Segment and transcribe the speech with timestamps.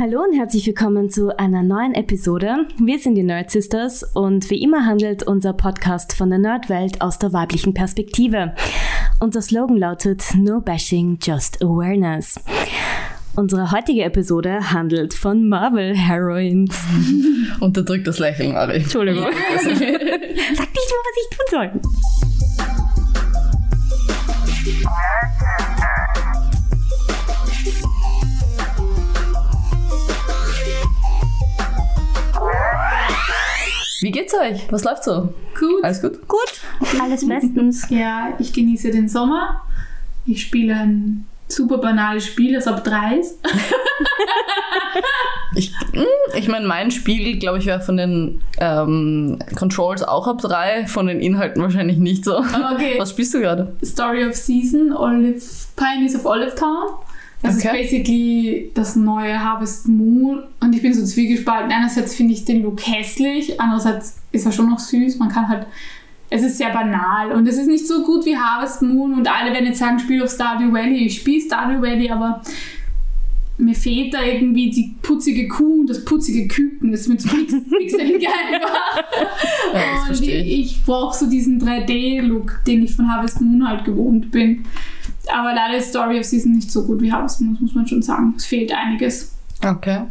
[0.00, 2.66] Hallo und herzlich willkommen zu einer neuen Episode.
[2.78, 7.18] Wir sind die Nerd Sisters und wie immer handelt unser Podcast von der Nerdwelt aus
[7.18, 8.54] der weiblichen Perspektive.
[9.18, 12.40] Unser Slogan lautet No Bashing, Just Awareness.
[13.36, 16.82] Unsere heutige Episode handelt von Marvel Heroines.
[17.60, 18.76] Unterdrückt das Lächeln, Ari.
[18.76, 19.24] Entschuldigung.
[19.54, 22.29] Sag nicht nur, was ich tun soll.
[34.00, 34.66] Wie geht's euch?
[34.70, 35.32] Was läuft so?
[35.58, 35.82] Gut.
[35.84, 36.26] Alles gut?
[36.26, 36.60] Gut,
[37.00, 37.86] alles bestens.
[37.90, 39.62] Ja, ich genieße den Sommer.
[40.26, 43.38] Ich spiele ein super banales Spiel, das ab drei ist.
[45.56, 46.04] Ich, hm,
[46.36, 51.08] ich meine, mein Spiel, glaube ich, wäre von den ähm, Controls auch ab drei, von
[51.08, 52.38] den Inhalten wahrscheinlich nicht so.
[52.38, 52.94] Okay.
[52.98, 53.74] Was spielst du gerade?
[53.84, 55.40] Story of Season, Olive,
[55.74, 56.90] Pioneers of Olive Town.
[57.42, 57.82] Das Okay.
[57.82, 60.42] ist basically das neue Harvest Moon.
[60.60, 61.72] Und ich bin so zwiegespalten.
[61.72, 65.18] Einerseits finde ich den Look hässlich, andererseits ist er schon noch süß.
[65.18, 65.66] Man kann halt.
[66.32, 69.14] Es ist sehr banal und es ist nicht so gut wie Harvest Moon.
[69.14, 71.06] Und alle werden jetzt sagen, spiel auf Stardew Valley.
[71.06, 72.40] Ich spiele Stardew Valley, aber
[73.58, 76.92] mir fehlt da irgendwie die putzige Kuh und das putzige Küken.
[76.92, 79.02] Das ist mir zu pix pixelig einfach.
[79.74, 80.60] Ja, Und ich.
[80.60, 84.64] ich brauche so diesen 3D-Look, den ich von Harvest Moon halt gewohnt bin.
[85.34, 88.02] Aber leider ist Story of Season nicht so gut wie Harvest Moon, muss man schon
[88.02, 88.34] sagen.
[88.36, 89.32] Es fehlt einiges.
[89.62, 90.04] Okay.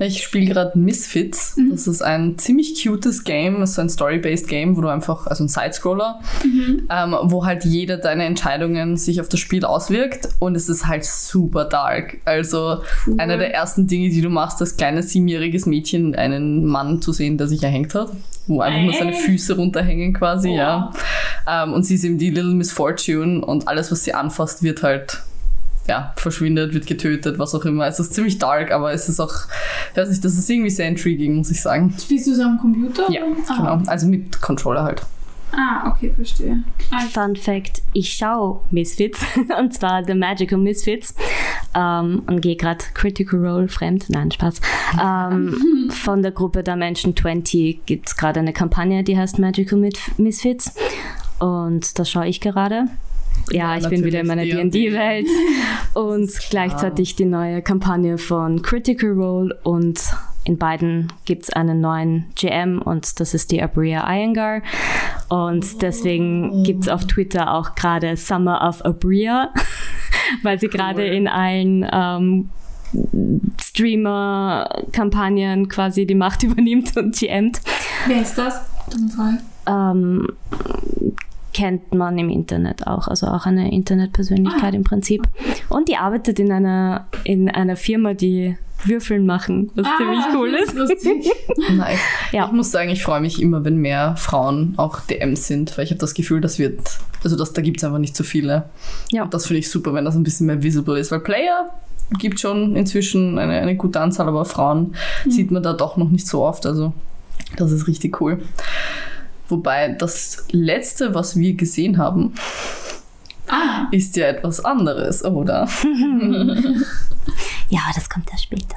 [0.00, 1.56] Ich spiele gerade Misfits.
[1.56, 1.70] Mhm.
[1.70, 3.64] Das ist ein ziemlich cutes Game.
[3.64, 6.88] So ein Story-based Game, wo du einfach, also ein Sidescroller, Mhm.
[6.90, 11.04] ähm, wo halt jeder deine Entscheidungen sich auf das Spiel auswirkt und es ist halt
[11.04, 12.16] super dark.
[12.24, 13.14] Also Cool.
[13.18, 17.38] einer der ersten Dinge, die du machst, als kleines siebenjähriges Mädchen einen Mann zu sehen,
[17.38, 18.10] der sich erhängt hat,
[18.46, 19.12] wo einfach nur seine?
[19.12, 20.56] Füße runterhängen quasi, Wow.
[20.56, 20.92] ja.
[21.48, 24.82] Ähm, und sie ist eben die Little Miss Fortune und alles, was sie anfasst, wird
[24.82, 25.22] halt
[25.88, 27.86] ja, verschwindet, wird getötet, was auch immer.
[27.86, 29.32] Es ist ziemlich dark, aber es ist auch,
[29.92, 31.94] ich weiß nicht, das ist irgendwie sehr intriguing, muss ich sagen.
[31.98, 33.10] Spielst du es am Computer?
[33.10, 33.56] Ja, ah.
[33.56, 33.90] genau.
[33.90, 35.02] Also mit Controller halt.
[35.58, 36.62] Ah, okay, verstehe.
[36.90, 39.20] Ah, Fun Fact: Ich schaue Misfits
[39.58, 41.14] und zwar The Magical Misfits
[41.74, 44.10] ähm, und gehe gerade Critical Role fremd.
[44.10, 44.60] Nein, Spaß.
[45.02, 49.78] Ähm, von der Gruppe Dimension 20 gibt es gerade eine Kampagne, die heißt Magical
[50.18, 50.74] Misfits
[51.38, 52.84] und das schaue ich gerade.
[53.50, 54.42] Ja, Ja, ich bin wieder in meiner.
[54.42, 55.28] D&D-Welt
[55.94, 60.00] und gleichzeitig die neue Kampagne von Critical Role und
[60.46, 64.62] in beiden gibt es einen neuen GM und das ist die Abria Iyengar.
[65.28, 69.52] Und deswegen gibt es auf Twitter auch gerade Summer of Abria,
[70.44, 72.50] weil sie gerade in allen ähm,
[73.60, 77.60] Streamer-Kampagnen quasi die Macht übernimmt und GMt.
[78.06, 78.60] wer ist das?
[79.66, 80.28] Ähm,
[81.52, 85.26] kennt man im Internet auch, also auch eine Internetpersönlichkeit im Prinzip.
[85.70, 90.74] Und die arbeitet in einer, in einer Firma, die Würfeln machen, was ziemlich cool ist.
[90.74, 91.30] Lustig.
[91.74, 91.98] Nice.
[92.32, 92.46] Ja.
[92.46, 95.90] Ich muss sagen, ich freue mich immer, wenn mehr Frauen auch DMs sind, weil ich
[95.90, 96.80] habe das Gefühl, das wird,
[97.24, 98.68] also das, da gibt es einfach nicht so viele.
[99.10, 99.24] Ja.
[99.24, 101.70] Und das finde ich super, wenn das ein bisschen mehr visible ist, weil Player
[102.18, 104.94] gibt schon inzwischen eine, eine gute Anzahl, aber Frauen
[105.28, 106.92] sieht man da doch noch nicht so oft, also
[107.56, 108.40] das ist richtig cool.
[109.48, 112.34] Wobei das letzte, was wir gesehen haben,
[113.48, 115.68] Ah, ist ja etwas anderes, oder?
[117.68, 118.76] Ja, das kommt ja später.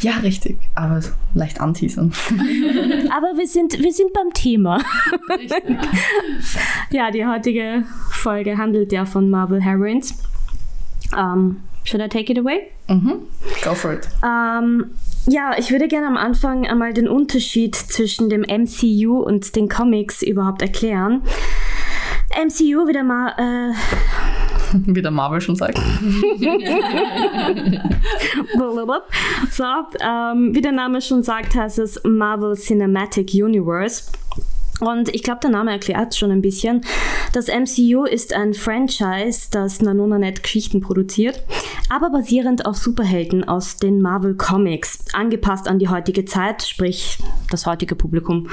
[0.00, 0.58] Ja, richtig.
[0.74, 1.00] Aber
[1.34, 2.12] leicht anteasern.
[3.10, 4.82] Aber wir sind, wir sind beim Thema.
[6.90, 10.14] Ja, die heutige Folge handelt ja von Marvel Heroines.
[11.14, 12.70] Um, should I take it away?
[12.88, 13.26] Mhm.
[13.62, 14.08] Go for it.
[14.24, 14.86] Ähm,
[15.26, 20.22] ja, ich würde gerne am Anfang einmal den Unterschied zwischen dem MCU und den Comics
[20.22, 21.22] überhaupt erklären.
[22.36, 23.74] MCU wieder mal, äh,
[24.86, 25.80] Wie der Marvel schon sagt.
[29.50, 29.64] so,
[30.00, 34.04] ähm, wie der Name schon sagt, heißt es Marvel Cinematic Universe.
[34.80, 36.82] Und ich glaube, der Name erklärt schon ein bisschen.
[37.32, 41.42] Das MCU ist ein Franchise, das Nanonanet Geschichten produziert,
[41.90, 47.18] aber basierend auf Superhelden aus den Marvel Comics, angepasst an die heutige Zeit, sprich
[47.50, 48.48] das heutige Publikum.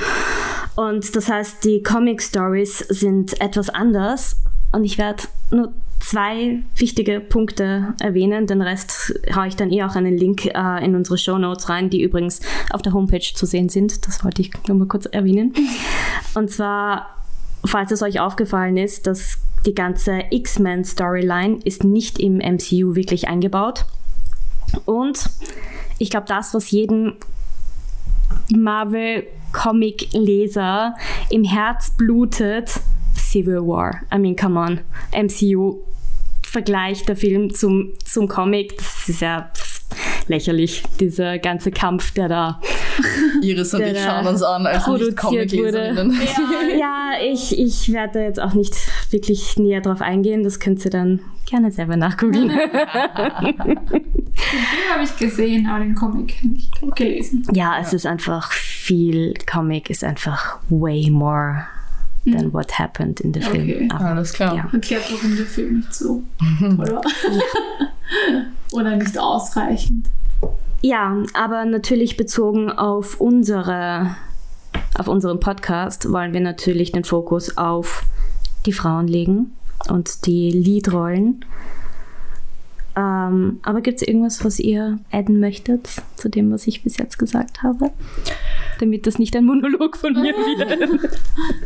[0.78, 4.36] Und das heißt, die Comic Stories sind etwas anders
[4.72, 8.46] und ich werde nur zwei wichtige Punkte erwähnen.
[8.46, 11.90] Den Rest haue ich dann eh auch einen Link äh, in unsere Show Notes rein,
[11.90, 12.42] die übrigens
[12.72, 14.06] auf der Homepage zu sehen sind.
[14.06, 15.52] Das wollte ich nur mal kurz erwähnen.
[16.36, 17.08] Und zwar,
[17.66, 23.86] falls es euch aufgefallen ist, dass die ganze X-Men-Storyline ist nicht im MCU wirklich eingebaut.
[24.86, 25.28] Und
[25.98, 27.14] ich glaube, das, was jeden
[28.56, 30.96] Marvel-Comic-Leser
[31.30, 32.80] im Herz blutet,
[33.16, 34.02] Civil War.
[34.14, 34.80] I mean, come on.
[35.12, 35.84] MCU,
[36.44, 39.50] Vergleich der Film zum, zum Comic, das ist ja
[40.28, 42.62] lächerlich, dieser ganze Kampf, der da
[43.42, 46.20] Iris und ich schauen uns an als produziert Nicht-Comic-Leserinnen.
[46.80, 48.76] Ja, ich, ich werde jetzt auch nicht
[49.12, 50.44] wirklich näher drauf eingehen.
[50.44, 52.50] Das könnt ihr dann gerne selber nachgoogeln.
[52.50, 52.60] Den
[54.94, 57.44] habe ich gesehen, aber den Comic nicht gelesen.
[57.54, 59.34] ja, es ist einfach viel.
[59.52, 61.66] Comic ist einfach way more
[62.26, 63.76] than what happened in the Okay.
[63.78, 63.92] film.
[63.92, 64.56] Aber, Alles klar.
[64.56, 64.70] Ja.
[64.72, 66.24] Erklärt, warum der Film nicht so
[66.60, 67.02] toll war.
[68.74, 70.08] Oder nicht ausreichend.
[70.82, 74.16] ja, aber natürlich bezogen auf unsere,
[74.98, 78.04] auf unseren Podcast wollen wir natürlich den Fokus auf
[78.68, 79.54] die Frauen legen
[79.90, 81.44] und die Leadrollen.
[82.98, 87.20] Ähm, aber gibt es irgendwas, was ihr adden möchtet zu dem, was ich bis jetzt
[87.20, 87.92] gesagt habe?
[88.80, 91.20] Damit das nicht ein Monolog von mir wird.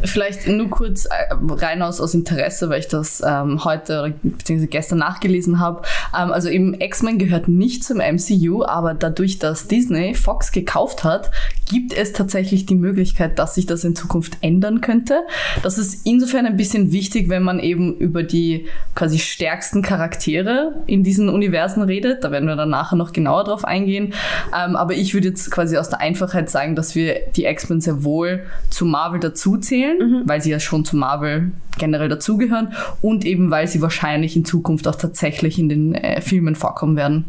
[0.03, 4.68] Vielleicht nur kurz äh, rein aus, aus Interesse, weil ich das ähm, heute bzw.
[4.68, 5.83] gestern nachgelesen habe.
[6.13, 11.31] Ähm, also eben X-Men gehört nicht zum MCU, aber dadurch, dass Disney Fox gekauft hat,
[11.71, 15.21] gibt es tatsächlich die Möglichkeit, dass sich das in Zukunft ändern könnte.
[15.63, 21.03] Das ist insofern ein bisschen wichtig, wenn man eben über die quasi stärksten Charaktere in
[21.03, 22.25] diesen Universen redet.
[22.25, 24.13] Da werden wir dann nachher noch genauer drauf eingehen.
[24.53, 28.03] Ähm, aber ich würde jetzt quasi aus der Einfachheit sagen, dass wir die X-Men sehr
[28.03, 33.68] wohl zu Marvel dazuzählen, weil sie ja schon zu Marvel generell dazugehören und eben weil
[33.68, 37.25] sie wahrscheinlich in Zukunft auch tatsächlich in den äh, Filmen vorkommen werden.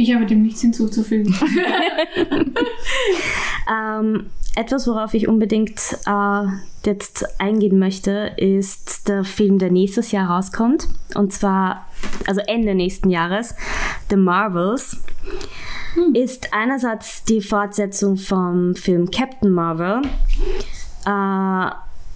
[0.00, 1.34] Ich habe dem nichts hinzuzufügen.
[3.70, 6.42] Ähm, etwas, worauf ich unbedingt äh,
[6.84, 10.88] jetzt eingehen möchte, ist der Film, der nächstes Jahr rauskommt.
[11.14, 11.86] Und zwar,
[12.26, 13.54] also Ende nächsten Jahres,
[14.08, 15.02] The Marvels.
[16.14, 20.02] Ist einerseits die Fortsetzung vom Film Captain Marvel.
[21.04, 21.70] Äh,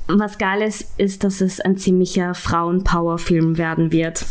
[0.07, 4.25] was geil ist, ist, dass es ein ziemlicher Frauen-Power-Film werden wird.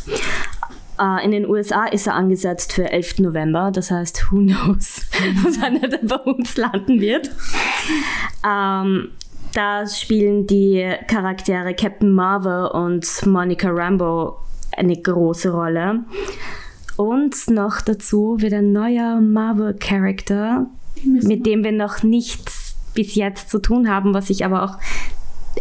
[1.00, 3.20] Äh, in den USA ist er angesetzt für 11.
[3.20, 5.02] November, das heißt, who knows,
[5.60, 7.30] wann er dann bei uns landen wird.
[8.46, 9.10] Ähm,
[9.54, 14.38] da spielen die Charaktere Captain Marvel und Monica Rambeau
[14.76, 16.04] eine große Rolle.
[16.98, 20.68] Und noch dazu wird ein neuer Marvel-Charakter,
[21.04, 24.78] mit dem wir noch nichts bis jetzt zu tun haben, was sich aber auch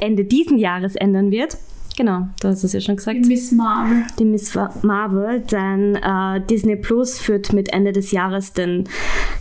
[0.00, 1.56] Ende diesen Jahres ändern wird.
[1.96, 4.04] Genau, du hast es ja schon gesagt Miss Marvel.
[4.18, 8.88] die Miss Marvel, denn äh, Disney Plus führt mit Ende des Jahres den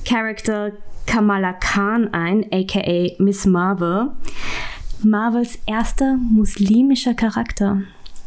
[0.05, 0.71] Charakter
[1.07, 4.09] Kamala Khan ein, aka Miss Marvel.
[5.03, 7.81] Marvels erster muslimischer Charakter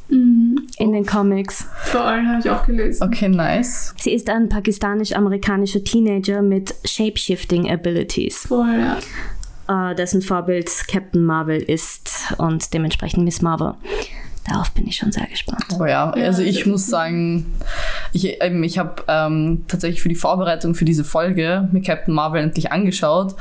[0.08, 0.66] Mhm.
[0.78, 1.66] in den Comics.
[1.84, 3.02] Vor allem habe ich auch gelesen.
[3.02, 3.94] Okay, nice.
[3.98, 8.98] Sie ist ein pakistanisch-amerikanischer Teenager mit Shapeshifting Abilities, Voll, ja.
[9.68, 13.74] Äh, dessen Vorbild Captain Marvel ist und dementsprechend Miss Marvel.
[14.46, 15.64] Darauf bin ich schon sehr gespannt.
[15.78, 17.46] Oh ja, Ja, also ich sehr muss sagen,
[18.12, 22.42] ich, ähm, ich habe ähm, tatsächlich für die Vorbereitung für diese Folge mir Captain Marvel
[22.42, 23.34] endlich angeschaut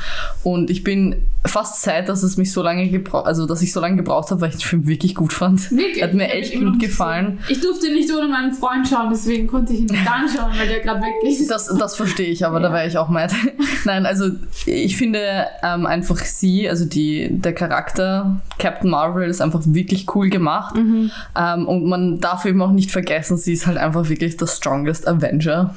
[0.43, 3.81] und ich bin fast Zeit, dass es mich so lange gebraucht, also dass ich so
[3.81, 5.71] lange gebraucht habe, weil ich den Film wirklich gut fand.
[5.71, 6.01] Wirklich?
[6.01, 7.37] Hat mir echt gut gefallen.
[7.37, 7.51] gesehen.
[7.51, 10.79] Ich durfte nicht ohne meinen Freund schauen, deswegen konnte ich ihn nicht anschauen, weil der
[10.79, 11.51] gerade weg ist.
[11.51, 13.33] Das, das verstehe ich, aber da wäre ich auch mad.
[13.85, 14.29] Nein, also
[14.65, 20.29] ich finde ähm, einfach sie, also die, der Charakter Captain Marvel ist einfach wirklich cool
[20.29, 20.75] gemacht.
[21.37, 25.07] Ähm, und man darf eben auch nicht vergessen, sie ist halt einfach wirklich der strongest
[25.07, 25.73] Avenger.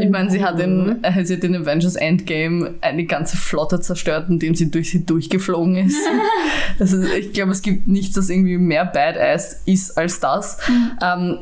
[0.00, 4.28] Ich meine, sie hat in, äh, sie hat in Avengers Endgame eine ganze Flotte zerstört,
[4.28, 5.98] indem sie durch sie durchgeflogen ist.
[6.78, 10.58] also ich glaube, es gibt nichts, das irgendwie mehr Badass ist als das.
[11.02, 11.38] Ähm,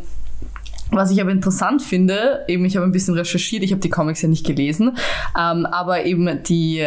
[0.93, 4.23] was ich aber interessant finde, eben ich habe ein bisschen recherchiert, ich habe die Comics
[4.23, 4.97] ja nicht gelesen,
[5.39, 6.87] ähm, aber eben die,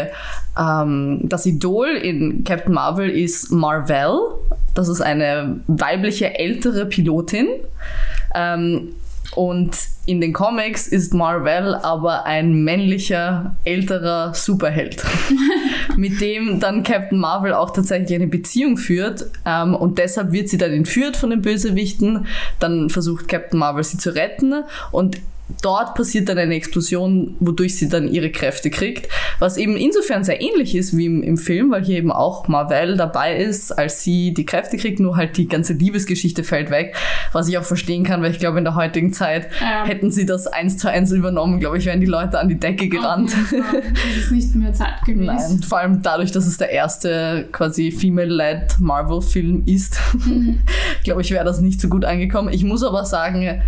[0.57, 4.19] ähm, das Idol in Captain Marvel ist Marvel.
[4.73, 7.47] Das ist eine weibliche ältere Pilotin.
[8.35, 8.89] Ähm,
[9.35, 15.03] und in den Comics ist Marvel aber ein männlicher, älterer Superheld,
[15.97, 19.25] mit dem dann Captain Marvel auch tatsächlich eine Beziehung führt.
[19.45, 22.27] Ähm, und deshalb wird sie dann entführt von den Bösewichten.
[22.59, 24.63] Dann versucht Captain Marvel sie zu retten.
[24.91, 25.19] Und
[25.61, 29.07] dort passiert dann eine Explosion, wodurch sie dann ihre Kräfte kriegt.
[29.39, 32.97] Was eben insofern sehr ähnlich ist wie im, im Film, weil hier eben auch Marvel
[32.97, 36.95] dabei ist, als sie die Kräfte kriegt, nur halt die ganze Liebesgeschichte fällt weg.
[37.31, 39.85] Was ich auch verstehen kann, weil ich glaube, in der heutigen Zeit Ja.
[39.85, 42.87] hätten sie das eins zu eins übernommen, glaube ich, wären die Leute an die Decke
[42.89, 43.31] gerannt.
[43.31, 43.61] Fall.
[43.93, 45.25] Das ist nicht mehr zeitgemäß.
[45.49, 49.99] Nein, vor allem dadurch, dass es der erste quasi female-led Marvel-Film ist,
[51.03, 52.49] glaube ich, wäre das nicht so gut angekommen.
[52.51, 53.61] Ich muss aber sagen,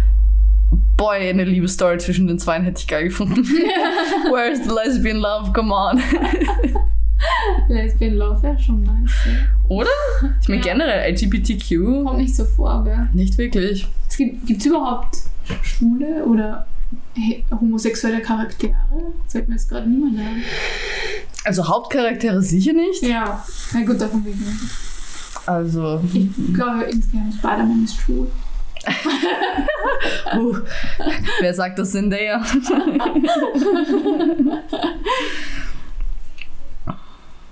[0.97, 3.43] boy, eine Liebesstory zwischen den Zweien hätte ich geil gefunden.
[4.31, 5.51] Where's the lesbian love?
[5.53, 6.01] Come on.
[7.67, 9.11] Lesbian Love wäre schon nice.
[9.25, 9.31] Ja.
[9.69, 9.89] Oder?
[10.41, 10.73] Ich meine Ja.
[10.73, 13.09] generell LGBTQ Kommt nicht so vor, gell?
[13.13, 13.87] nicht wirklich.
[14.07, 15.17] Es gibt gibt's überhaupt
[15.63, 16.67] Schwule oder
[17.59, 18.75] homosexuelle Charaktere.
[19.25, 20.43] Sagt mir jetzt gerade niemand ein.
[21.43, 23.01] Also Hauptcharaktere sicher nicht.
[23.01, 23.43] Ja,
[23.73, 24.39] na gut, davon wegen.
[25.47, 28.27] Also, Ich glaube insgesamt Spider-Man ist schwul.
[30.35, 30.57] uh,
[31.39, 32.41] wer sagt das denn der?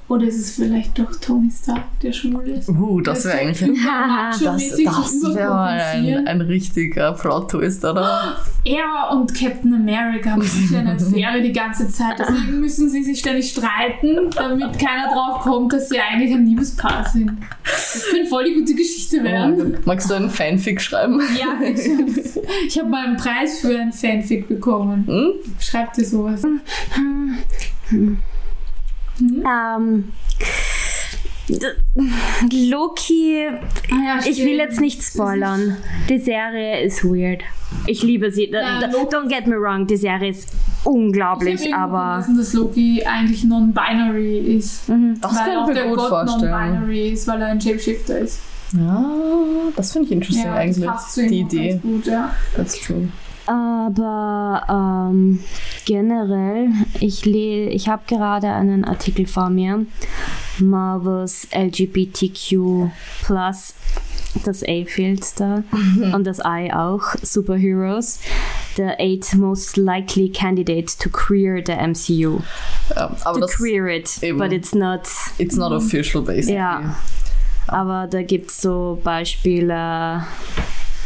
[0.08, 2.70] Oder ist es vielleicht doch Tony Stark, der schwul ist?
[2.70, 8.38] Uh, das wäre eigentlich ein, das, macho-mäßig das wäre mal ein, ein richtiger Plot-Twist, oder?
[8.66, 12.18] Er und Captain America haben sicher eine Affäre die ganze Zeit.
[12.18, 17.08] Deswegen müssen sie sich ständig streiten, damit keiner drauf kommt, dass sie eigentlich ein Liebespaar
[17.08, 17.38] sind.
[17.64, 19.78] Das könnte voll die gute Geschichte werden.
[19.86, 21.22] Magst du einen Fanfic schreiben?
[21.40, 21.78] Ja, ich,
[22.68, 25.06] ich habe mal einen Preis für ein Fanfic bekommen.
[25.06, 25.32] Hm?
[25.60, 26.42] Schreibt ihr sowas?
[29.20, 30.12] Ähm,
[31.48, 33.48] d- Loki,
[33.92, 35.78] Ah ja, ich will jetzt nicht spoilern.
[36.10, 37.42] Die Serie ist weird.
[37.88, 38.50] Ich liebe sie.
[38.52, 38.80] Ja,
[39.10, 43.44] Don't get me wrong, die Serie ist Ich unglaublich, irgendwo aber gelesen, dass Loki eigentlich
[43.44, 44.84] non-binary ist.
[45.22, 46.52] Das weil kann auch ich mir der gut Gott vorstellen.
[46.52, 48.40] non-binary ist, weil er ein Shapeshifter ist.
[48.78, 49.06] Ja,
[49.76, 50.86] das finde ich interesting Ja, das eigentlich.
[50.90, 51.70] passt zu ihm Die Idee.
[51.70, 52.34] ganz gut, ja.
[52.56, 53.08] That's true.
[53.48, 55.40] Aber ähm,
[55.86, 59.86] generell, ich, le ich habe gerade einen Artikel vor mir.
[60.60, 62.90] Marvels LGBTQ
[64.44, 65.64] das A fehlt da
[66.14, 68.20] und das I auch, Superheroes.
[68.76, 72.42] The eight most likely candidates to queer the MCU.
[72.94, 74.38] Ja, To das queer it, eben.
[74.38, 75.04] but it's not.
[75.38, 76.56] it's not official basically.
[76.58, 76.96] Ja.
[77.68, 80.26] Aber da gibt es so Beispiele.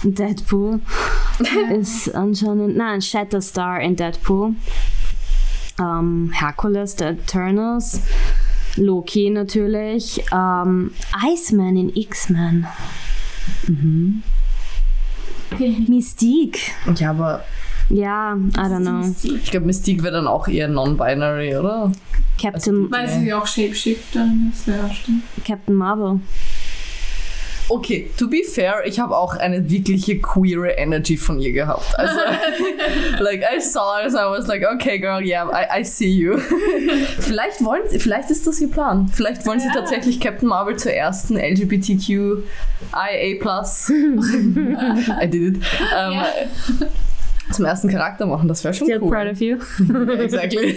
[0.03, 0.79] Deadpool
[1.79, 4.55] ist anscheinend, nein, Shatterstar in Deadpool.
[5.79, 8.01] Ähm, Hercules, The Eternals.
[8.75, 10.23] Loki natürlich.
[10.31, 10.91] Ähm,
[11.33, 12.67] Iceman in X-Men.
[13.67, 14.23] Mhm.
[15.87, 16.59] Mystique.
[16.95, 17.43] Ja, aber
[17.89, 19.35] Ja, I don't know.
[19.35, 21.91] ich glaube, Mystique wäre dann auch eher non-binary, oder?
[22.39, 25.23] Captain, Weil sie auch Shapeshifterin ist, ja, stimmt.
[25.45, 26.19] Captain Marvel.
[27.71, 31.85] Okay, to be fair, ich habe auch eine wirkliche queere Energy von ihr gehabt.
[31.99, 32.17] Also,
[33.23, 36.37] like, I saw it and I was like, okay, girl, yeah, I, I see you.
[37.19, 39.07] vielleicht wollen sie, vielleicht ist das ihr Plan.
[39.13, 39.73] Vielleicht wollen sie Ja.
[39.73, 42.41] tatsächlich Captain Marvel zur ersten LGBTQIA+.
[45.21, 45.63] I did it.
[45.95, 46.25] Ähm, Ja.
[47.51, 49.09] Zum ersten Charakter machen, das wäre schon Still cool.
[49.11, 49.57] proud of you.
[50.19, 50.75] exactly.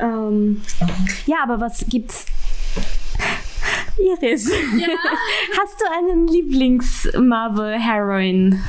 [0.00, 0.62] Ähm,
[1.26, 2.26] ja, aber was gibt's?
[3.98, 4.88] Iris, Ja,
[5.60, 8.60] hast du einen Lieblings-Marvel-Heroine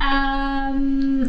[0.00, 1.28] ähm,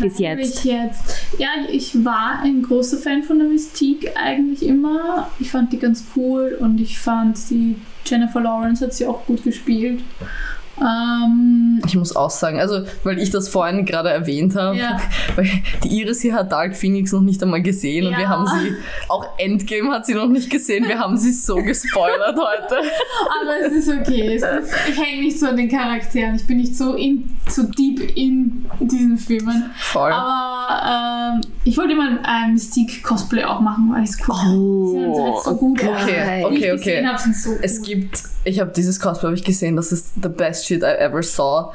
[0.00, 0.64] bis jetzt?
[0.64, 1.16] jetzt.
[1.38, 5.30] Ja, ich war ein großer Fan von der Mystique eigentlich immer.
[5.38, 9.44] Ich fand die ganz cool und ich fand die Jennifer Lawrence hat sie auch gut
[9.44, 10.02] gespielt.
[10.80, 14.98] Ähm, Ich muss auch sagen, also, weil ich das vorhin gerade erwähnt habe, Ja.
[15.36, 15.48] weil
[15.84, 18.28] die Iris hier hat Dark Phoenix noch nicht einmal gesehen und wir Ja.
[18.28, 18.72] haben sie,
[19.08, 22.76] auch Endgame hat sie noch nicht gesehen, wir haben sie so gespoilert heute.
[22.76, 24.34] aber es ist okay.
[24.36, 26.34] Es ist, ich hänge nicht so an den Charakteren.
[26.36, 29.70] Ich bin nicht so, in, so deep in diesen Filmen.
[29.78, 30.12] Voll.
[30.12, 35.20] Aber ähm, ich wollte immer ein Mystique-Cosplay auch machen, weil ich es cool haben sie
[35.30, 36.76] jetzt so gut okay, okay, okay.
[36.76, 37.86] gesehen habe, so Es gut.
[37.86, 41.22] gibt, ich habe dieses Cosplay hab ich gesehen, das ist the best shit I ever
[41.22, 41.72] saw.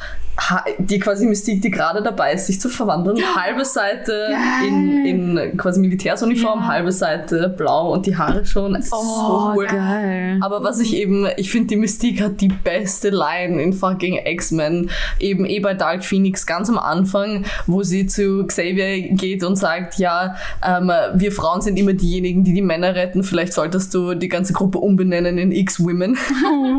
[0.78, 3.18] Die quasi Mystique, die gerade dabei ist, sich zu verwandeln.
[3.36, 4.30] Halbe Seite
[4.68, 6.68] in, in quasi Militärsuniform, Ja.
[6.68, 8.76] halbe Seite blau und die Haare schon.
[8.76, 9.66] Ist so cool.
[9.66, 10.40] geil.
[10.42, 14.90] Aber was ich eben, ich finde, die Mystique hat die beste Line in fucking X-Men.
[15.20, 19.96] Eben eh bei Dark Phoenix ganz am Anfang, wo sie zu Xavier geht und sagt,
[19.98, 23.24] ja, ähm, wir Frauen sind immer diejenigen, die die Männer retten.
[23.24, 26.18] Vielleicht solltest du die ganze Gruppe umbenennen in X-Women.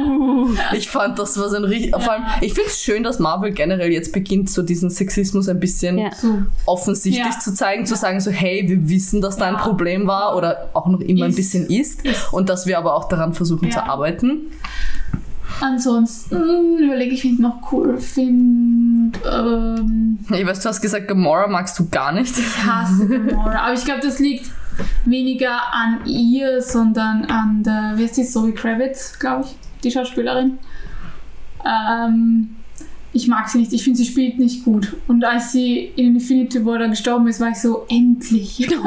[0.73, 3.48] ich fand, das war so ein richtig, vor allem, ich finde es schön, dass Marvel
[3.52, 6.11] generell jetzt beginnt, so diesen Sexismus ein bisschen Ja.
[6.14, 6.43] So.
[6.67, 7.38] offensichtlich Ja.
[7.40, 9.57] zu zeigen, zu sagen so, hey, wir wissen, dass da ein.
[9.59, 11.37] Problem war oder auch noch immer ein Ist.
[11.37, 12.00] bisschen ist
[12.33, 13.71] und dass wir aber auch daran versuchen Ja.
[13.73, 14.43] zu arbeiten.
[15.61, 19.19] Ansonsten überlege ich, wen ich noch cool finde.
[19.28, 22.38] Ähm, Ich weiß, du hast gesagt, Gamora magst du gar nicht.
[22.38, 23.64] ich hasse Gamora.
[23.67, 24.50] Aber ich glaube, das liegt
[25.05, 30.59] weniger an ihr, sondern an der, wie heißt die, Zoe Kravitz, glaube ich, die Schauspielerin.
[31.67, 32.50] Ähm,
[33.19, 33.73] ich mag sie nicht.
[33.73, 34.97] Ich finde, sie spielt nicht gut.
[35.09, 38.69] Und als sie in Infinity War dann gestorben ist, war ich so, endlich.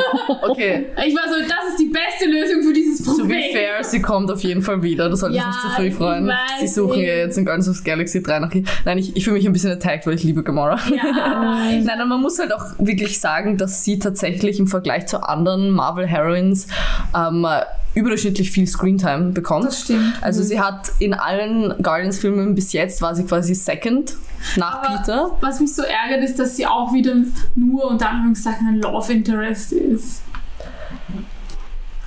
[0.49, 3.27] Okay, Ich war so, das ist die beste Lösung für dieses to Problem.
[3.29, 5.09] be fair, sie kommt auf jeden Fall wieder.
[5.09, 6.31] Du solltest Ja, nicht zu früh freuen.
[6.59, 8.51] Sie suchen ja jetzt in Guardians of the Galaxy 3 nach.
[8.85, 10.79] Nein, ich, ich fühle mich ein bisschen attacked, weil ich liebe Gamora.
[10.89, 11.03] Ja,
[11.69, 15.71] Nein, aber man muss halt auch wirklich sagen, dass sie tatsächlich im Vergleich zu anderen
[15.71, 16.67] Marvel Heroines
[17.15, 17.45] ähm,
[17.93, 19.65] überdurchschnittlich viel Screentime bekommt.
[19.65, 20.13] Das stimmt.
[20.21, 24.15] Also sie hat in allen Guardians-Filmen bis jetzt war sie quasi Second
[24.55, 25.37] nach Aber Peter.
[25.41, 27.15] Was mich so ärgert, ist, dass sie auch wieder
[27.55, 30.21] nur unter Anführungszeichen ein Love Interest ist.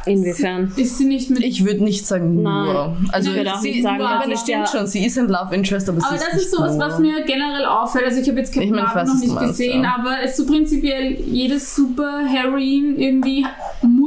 [0.06, 0.70] Inwiefern?
[0.76, 1.42] Ist sie nicht mit.
[1.42, 2.64] Ich würde nicht sagen Nein.
[2.66, 2.96] nur.
[3.10, 4.86] Also Ich würde auch sie, nicht sagen, aber dass das es stimmt ja- schon.
[4.86, 6.80] Sie ist ein Love Interest, aber, aber sie ist das nicht ist so was, nur.
[6.86, 8.04] was mir generell auffällt.
[8.04, 9.96] Also ich habe jetzt Captain Ich mein, Marvel noch nicht meinst, gesehen, ja.
[9.98, 13.46] aber es ist so prinzipiell jedes Super-Heroin irgendwie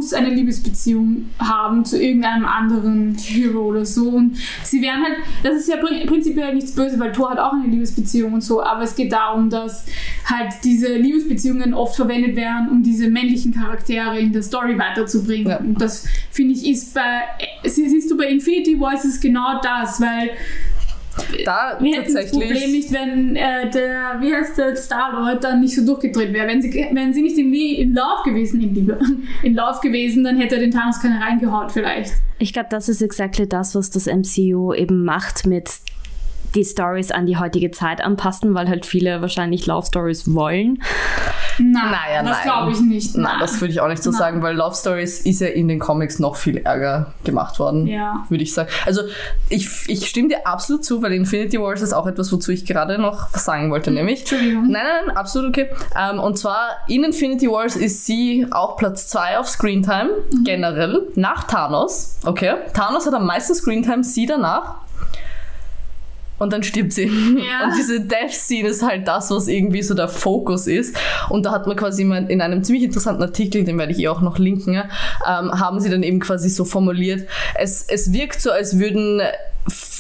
[0.07, 4.09] muss eine Liebesbeziehung haben zu irgendeinem anderen Hero oder so.
[4.09, 7.51] Und sie werden halt, das ist ja prin- prinzipiell nichts Böses, weil Thor hat auch
[7.51, 9.85] eine Liebesbeziehung und so, aber es geht darum, dass
[10.25, 15.47] halt diese Liebesbeziehungen oft verwendet werden, um diese männlichen Charaktere in der Story weiterzubringen.
[15.49, 15.57] Ja.
[15.57, 17.23] Und das finde ich ist bei,
[17.65, 20.29] sie- siehst du bei Infinity War ist es genau das, weil
[21.45, 25.75] da wir hätten das Problem nicht, wenn äh, der, wie heißt der Star-Lord dann nicht
[25.75, 26.47] so durchgedreht wäre.
[26.47, 28.99] Wenn sie, wenn sie nicht in, Lie- in Love gewesen, in Liebe,
[29.43, 32.13] in Love gewesen, dann hätte er den Thanos keine reingehaut vielleicht.
[32.39, 35.69] Ich glaube, das ist exactly das, was das MCU eben macht mit
[36.55, 40.81] die Stories an die heutige Zeit anpassen, weil halt viele wahrscheinlich Love Stories wollen.
[41.59, 42.43] Nein, Naja, das nein.
[42.43, 43.17] glaube ich nicht.
[43.17, 44.19] Nein, das würde ich auch nicht so Nein.
[44.19, 48.25] sagen, weil Love Stories ist ja in den Comics noch viel ärger gemacht worden, Ja.
[48.29, 48.69] würde ich sagen.
[48.85, 49.01] Also
[49.49, 52.99] ich, ich stimme dir absolut zu, weil Infinity Wars ist auch etwas, wozu ich gerade
[52.99, 54.19] noch was sagen wollte, nämlich.
[54.19, 54.67] Entschuldigung.
[54.69, 55.69] Nein, nein, absolut okay.
[55.99, 60.43] Ähm, und zwar in Infinity Wars ist sie auch Platz 2 auf Screentime, Mhm.
[60.43, 62.17] generell, nach Thanos.
[62.23, 62.53] Okay.
[62.73, 64.75] Thanos hat am meisten Screentime, sie danach.
[66.39, 67.05] Und dann stirbt sie.
[67.05, 67.65] Ja.
[67.65, 70.95] Und diese Death-Scene ist halt das, was irgendwie so der Fokus ist.
[71.29, 74.21] Und da hat man quasi in einem ziemlich interessanten Artikel, den werde ich eh auch
[74.21, 74.85] noch linken, ähm,
[75.25, 79.21] haben sie dann eben quasi so formuliert, es, es wirkt so, als würden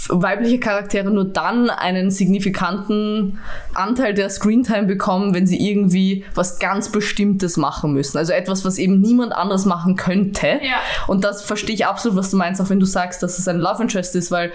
[0.09, 3.39] weibliche Charaktere nur dann einen signifikanten
[3.73, 8.17] Anteil der Screentime bekommen, wenn sie irgendwie was ganz Bestimmtes machen müssen.
[8.17, 10.47] Also etwas, was eben niemand anderes machen könnte.
[10.47, 10.79] Ja.
[11.07, 13.57] Und das verstehe ich absolut, was du meinst, auch wenn du sagst, dass es ein
[13.57, 14.51] Love Interest ist, weil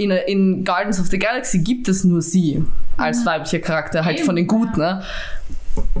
[0.00, 2.64] in, in Guardians of the Galaxy gibt es nur sie
[2.96, 4.78] als weiblicher Charakter, halt Eben, von den Guten.
[4.80, 5.02] Ne?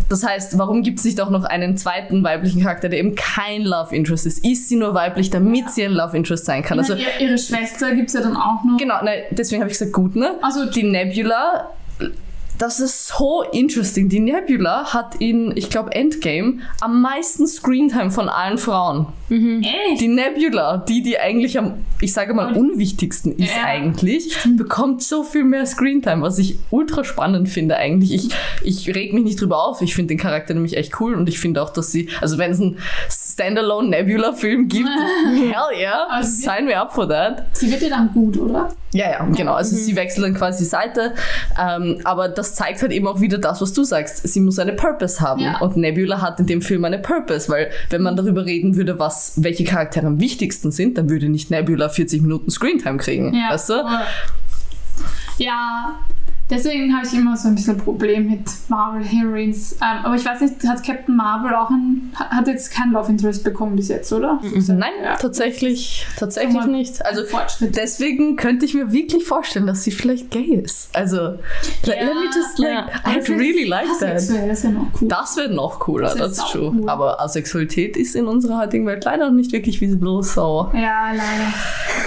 [0.08, 3.62] Das heißt, warum gibt es nicht auch noch einen zweiten weiblichen Charakter, der eben kein
[3.62, 4.44] Love Interest ist?
[4.44, 6.78] Ist sie nur weiblich, damit sie ein Love Interest sein kann?
[6.78, 8.76] Also, meine, ihr- ihre Schwester gibt es ja dann auch noch.
[8.78, 10.32] genau, nein, deswegen habe ich gesagt, gut, ne?
[10.42, 11.70] Also Die Nebula,
[12.60, 14.08] das ist so interesting.
[14.08, 19.06] Die Nebula hat in, ich glaube, Endgame am meisten Screentime von allen Frauen.
[19.30, 20.00] echt?
[20.00, 23.64] Die Nebula, die, die eigentlich am, ich sage mal, unwichtigsten ist Ja.
[23.64, 28.12] eigentlich, bekommt so viel mehr Screentime, was ich ultra spannend finde eigentlich.
[28.12, 28.28] Ich,
[28.62, 29.80] ich reg mich nicht drüber auf.
[29.82, 32.50] Ich finde den Charakter nämlich echt cool und ich finde auch, dass sie, also wenn
[32.50, 32.76] es einen
[33.30, 34.88] Standalone Nebula-Film gibt,
[35.24, 37.46] hell yeah, Also sign me up for that.
[37.52, 38.68] Sie wird ja dann gut, oder?
[38.92, 39.54] Ja, ja, genau.
[39.54, 41.14] Also sie wechselt dann quasi Seite.
[41.60, 44.26] Ähm, aber das zeigt halt eben auch wieder das, was du sagst.
[44.26, 45.42] Sie muss eine Purpose haben.
[45.42, 45.60] Ja.
[45.60, 49.34] Und Nebula hat in dem Film eine Purpose, weil wenn man darüber reden würde, was,
[49.36, 53.32] welche Charaktere am wichtigsten sind, dann würde nicht Nebula 40 Minuten Screentime kriegen.
[53.32, 53.50] Ja.
[53.52, 53.74] Weißt du?
[55.38, 56.00] Ja,
[56.50, 59.72] deswegen habe ich immer so ein bisschen Problem mit Marvel Heroines.
[59.74, 63.42] Ähm, aber ich weiß nicht, hat Captain Marvel auch ein, hat jetzt kein Love Interest
[63.44, 64.40] bekommen bis jetzt, oder?
[64.42, 65.16] Nein, Ja.
[65.16, 67.04] tatsächlich, tatsächlich nicht.
[67.06, 67.76] Also Fortschritt.
[67.76, 70.88] deswegen könnte ich mir wirklich vorstellen, dass sie vielleicht gay ist.
[70.94, 71.20] Also,
[71.84, 72.86] let, let me just like, Ja.
[73.04, 74.14] I'd really like that.
[74.14, 75.08] Das ja noch cool.
[75.08, 76.72] Das wäre noch cooler, Das ist true.
[76.74, 76.88] cool.
[76.88, 81.52] Aber Asexualität ist in unserer heutigen Welt leider noch nicht wirklich visible, so Ja, leider.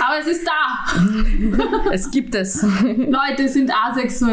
[0.05, 1.89] Aber es ist da.
[1.91, 2.61] es gibt es.
[2.83, 4.32] Leute sind asexuell.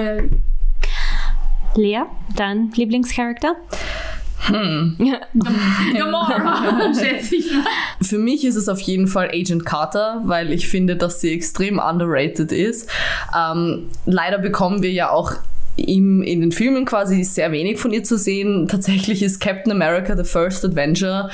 [1.77, 2.03] Lea,
[2.37, 3.57] dein Lieblingscharakter?
[5.97, 7.65] Gamora, schätze ich mal.
[8.03, 11.79] Für mich ist es auf jeden Fall Agent Carter, weil ich finde, dass sie extrem
[11.79, 12.91] underrated ist.
[13.37, 15.35] Ähm, leider bekommen wir ja auch
[15.77, 18.69] im, in den Filmen quasi sehr wenig von ihr zu sehen.
[18.69, 21.31] Tatsächlich ist Captain America The First Adventure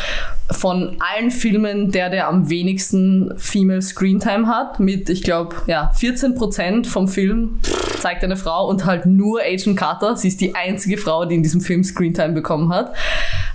[0.51, 4.79] von allen Filmen der, der am wenigsten Female Screentime hat.
[4.79, 7.59] Mit, ich glaube, ja, 14% vom Film
[8.01, 10.16] zeigt eine Frau und halt nur Agent Carter.
[10.16, 12.94] Sie ist die einzige Frau, die in diesem Film Screentime bekommen hat.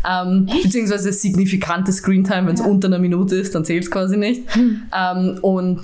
[0.10, 2.66] Ähm, beziehungsweise signifikante Screentime, wenn es Ja.
[2.68, 4.44] unter einer Minute ist, dann zählt es quasi nicht.
[4.58, 5.80] Ähm, und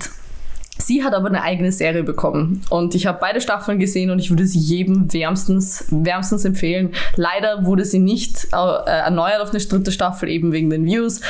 [0.78, 4.30] Sie hat aber eine eigene Serie bekommen und ich habe beide Staffeln gesehen und ich
[4.30, 6.92] würde sie jedem wärmstens, wärmstens empfehlen.
[7.16, 11.20] Leider wurde sie nicht äh, erneuert auf eine dritte Staffel, eben wegen den Views.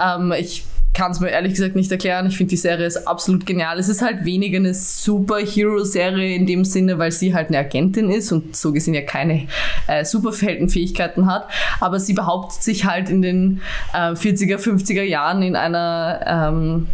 [0.00, 2.26] Ähm, ich kann es mir ehrlich gesagt nicht erklären.
[2.26, 3.78] Ich finde, die Serie ist absolut genial.
[3.78, 8.30] Es ist halt weniger eine Superhero-Serie in dem Sinne, weil sie halt eine Agentin ist
[8.30, 9.46] und so gesehen ja keine
[9.86, 11.48] äh, Superheldenfähigkeiten hat.
[11.80, 13.62] Aber sie behauptet sich halt in den
[13.94, 16.20] äh, 40er, 50er Jahren in einer...
[16.26, 16.86] Ähm,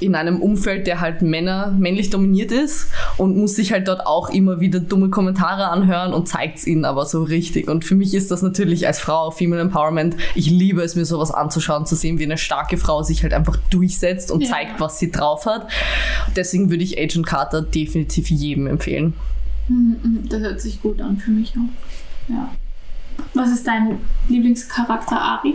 [0.00, 4.30] in einem Umfeld, der halt Männer, männlich dominiert ist und muss sich halt dort auch
[4.30, 7.68] immer wieder dumme Kommentare anhören und zeigt es ihnen aber so richtig.
[7.68, 11.30] Und für mich ist das natürlich als Frau Female Empowerment, ich liebe es mir sowas
[11.30, 14.48] anzuschauen, zu sehen, wie eine starke Frau sich halt einfach durchsetzt und Ja.
[14.50, 15.68] zeigt, was sie drauf hat.
[16.36, 19.14] Deswegen würde ich Agent Carter definitiv jedem empfehlen.
[19.68, 22.32] Mhm, Das hört sich gut an für mich auch.
[22.32, 22.50] Ja.
[23.34, 25.54] Was ist dein Lieblingscharakter, Ari?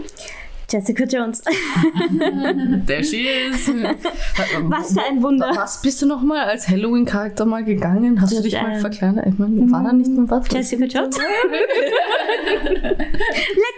[0.69, 1.41] Jessica Jones.
[2.87, 3.67] There she is.
[4.63, 5.51] Was für ein Wunder.
[5.55, 8.19] Was bist du nochmal als Halloween-Charakter mal gegangen?
[8.19, 9.27] Hast du dich mal Ähm, verkleinert?
[9.27, 10.47] Ich meine, war da nicht mal was?
[10.51, 11.17] Jessica Jones?
[11.17, 12.97] Let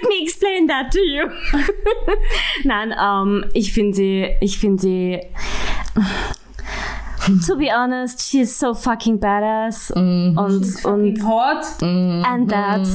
[0.09, 1.27] me explain that to you.
[2.63, 5.19] Nein, ähm, ich finde sie, ich finde sie,
[7.45, 9.91] to be honest, she's so fucking badass.
[9.91, 10.37] Und,
[10.85, 11.65] und, Hot.
[11.81, 12.87] and that.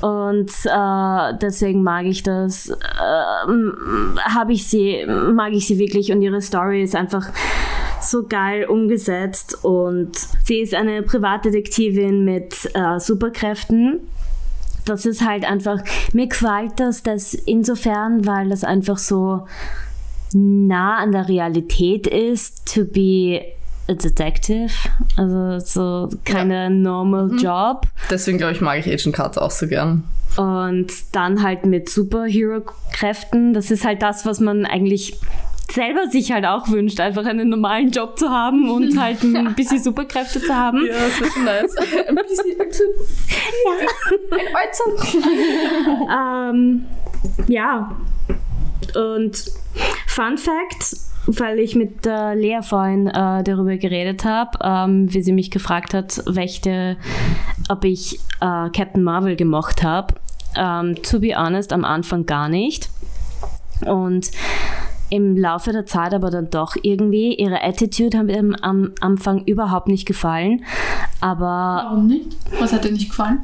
[0.00, 6.20] Und äh, deswegen mag ich das, ähm, habe ich sie, mag ich sie wirklich und
[6.20, 7.30] ihre Story ist einfach
[8.02, 10.12] so geil umgesetzt und
[10.44, 14.00] sie ist eine Privatdetektivin mit äh, Superkräften.
[14.84, 15.82] Das ist halt einfach,
[16.12, 19.46] mir gefällt das, das insofern, weil das einfach so
[20.32, 23.55] nah an der Realität ist, to be
[23.88, 24.72] a detective.
[25.16, 27.86] Also so keine normal Job.
[28.10, 30.04] Deswegen glaube ich, mag ich Agent Carter auch so gern.
[30.36, 33.54] Und dann halt mit Superhero-Kräften.
[33.54, 35.18] Das ist halt das, was man eigentlich
[35.72, 39.82] selber sich halt auch wünscht, einfach einen normalen Job zu haben und halt ein bisschen
[39.82, 40.86] Superkräfte zu haben.
[40.86, 41.76] Ja, das ist nice.
[42.08, 42.90] Ein bisschen Akzent.
[44.30, 45.26] Ein Akzent.
[46.10, 46.86] Ähm,
[47.48, 47.96] ja.
[48.94, 49.44] Und
[50.06, 50.96] Fun Fact,
[51.26, 55.92] weil ich mit der Lea vorhin äh, darüber geredet habe, ähm, wie sie mich gefragt
[55.94, 56.96] hat, welche,
[57.68, 60.14] ob ich äh, Captain Marvel gemocht habe.
[60.56, 62.88] Ähm, to be honest, am Anfang gar nicht.
[63.84, 64.30] Und
[65.10, 67.34] im Laufe der Zeit aber dann doch irgendwie.
[67.34, 70.64] Ihre Attitude hat mir am- Anfang überhaupt nicht gefallen.
[71.20, 72.36] Aber Warum nicht?
[72.58, 73.40] Was hat dir nicht gefallen?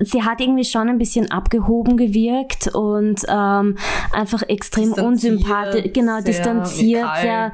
[0.00, 3.76] Sie hat irgendwie schon ein bisschen abgehoben gewirkt und ähm,
[4.12, 7.22] einfach extrem unsympathisch, genau, sehr distanziert, kalt.
[7.22, 7.52] sehr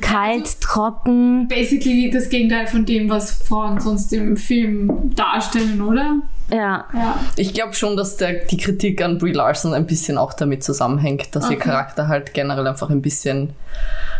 [0.00, 1.48] kalt, trocken.
[1.48, 6.16] Basically das Gegenteil von dem, was Frauen sonst im Film darstellen, oder?
[6.50, 7.18] Ja, Ja.
[7.36, 11.34] Ich glaube schon, dass der, die Kritik an Brie Larson ein bisschen auch damit zusammenhängt,
[11.34, 11.68] dass ihr Okay.
[11.70, 13.50] Charakter halt generell einfach ein bisschen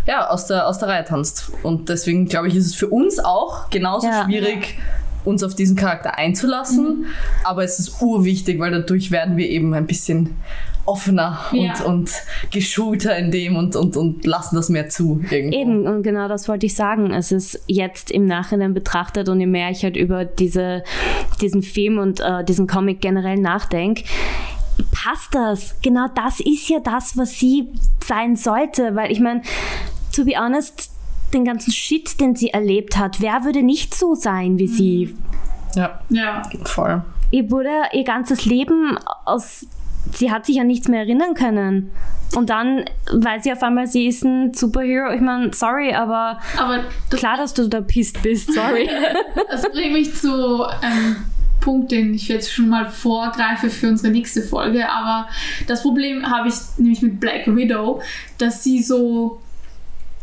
[0.06, 1.52] ja, aus, der, aus der Reihe tanzt.
[1.62, 4.24] Und deswegen glaube ich, ist es für uns auch genauso Ja.
[4.24, 4.78] schwierig,
[5.24, 7.06] uns auf diesen Charakter einzulassen.
[7.44, 10.36] Aber es ist urwichtig, weil dadurch werden wir eben ein bisschen
[10.84, 11.74] offener Ja.
[11.74, 12.10] und, und
[12.50, 15.20] geschulter in dem und, und, und lassen das mehr zu.
[15.30, 15.56] Irgendwo.
[15.56, 17.12] eben, und genau das wollte ich sagen.
[17.12, 20.82] Es ist jetzt im Nachhinein betrachtet und je mehr ich halt über diese,
[21.40, 24.02] diesen Film und äh, diesen Comic generell nachdenke,
[24.90, 25.76] passt das.
[25.82, 27.68] Genau das ist ja das, was sie
[28.04, 28.96] sein sollte.
[28.96, 29.42] Weil ich meine,
[30.12, 30.90] to be honest,
[31.34, 35.16] den ganzen Shit, den sie erlebt hat, wer würde nicht so sein wie sie?
[35.74, 36.42] Ja, Ja.
[36.64, 37.02] voll.
[37.30, 39.66] Ihr wurde ihr ganzes Leben aus.
[40.12, 41.90] Sie hat sich an nichts mehr erinnern können.
[42.34, 45.12] Und dann weiß sie auf einmal, sie ist ein Superhero.
[45.12, 48.88] Ich meine, sorry, aber Aber das, klar, dass du da pisst bist, sorry.
[49.50, 51.16] das bringt mich zu einem
[51.60, 54.90] Punkt, den ich jetzt schon mal vorgreife für unsere nächste Folge.
[54.90, 55.28] Aber
[55.66, 58.00] das Problem habe ich nämlich mit Black Widow,
[58.38, 59.40] dass sie so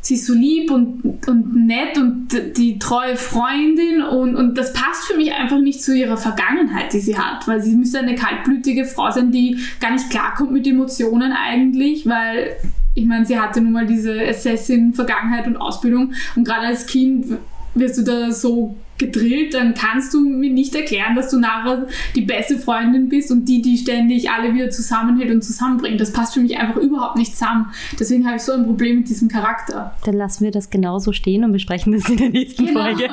[0.01, 5.05] sie ist so lieb und, und nett und die treue Freundin und, und das passt
[5.05, 8.85] für mich einfach nicht zu ihrer Vergangenheit, die sie hat, weil sie müsste eine kaltblütige
[8.85, 12.55] Frau sein, die gar nicht klarkommt mit Emotionen eigentlich, weil
[12.95, 17.38] ich meine, sie hatte nun mal diese Assassin-Vergangenheit und Ausbildung und gerade als Kind
[17.75, 22.21] wirst du da so gedrillt, dann kannst du mir nicht erklären, dass du nachher die
[22.21, 26.01] beste Freundin bist und die, die ständig alle wieder zusammenhält und zusammenbringt.
[26.01, 27.67] Das passt für mich einfach überhaupt nicht zusammen.
[27.97, 29.95] Deswegen habe ich so ein Problem mit diesem Charakter.
[30.03, 33.08] Dann lassen wir das genauso stehen und besprechen das in der nächsten Folge.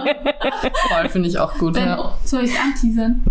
[0.88, 1.76] Voll finde ich auch gut.
[1.76, 2.18] Dann Ja.
[2.24, 3.22] soll ich es anteasern?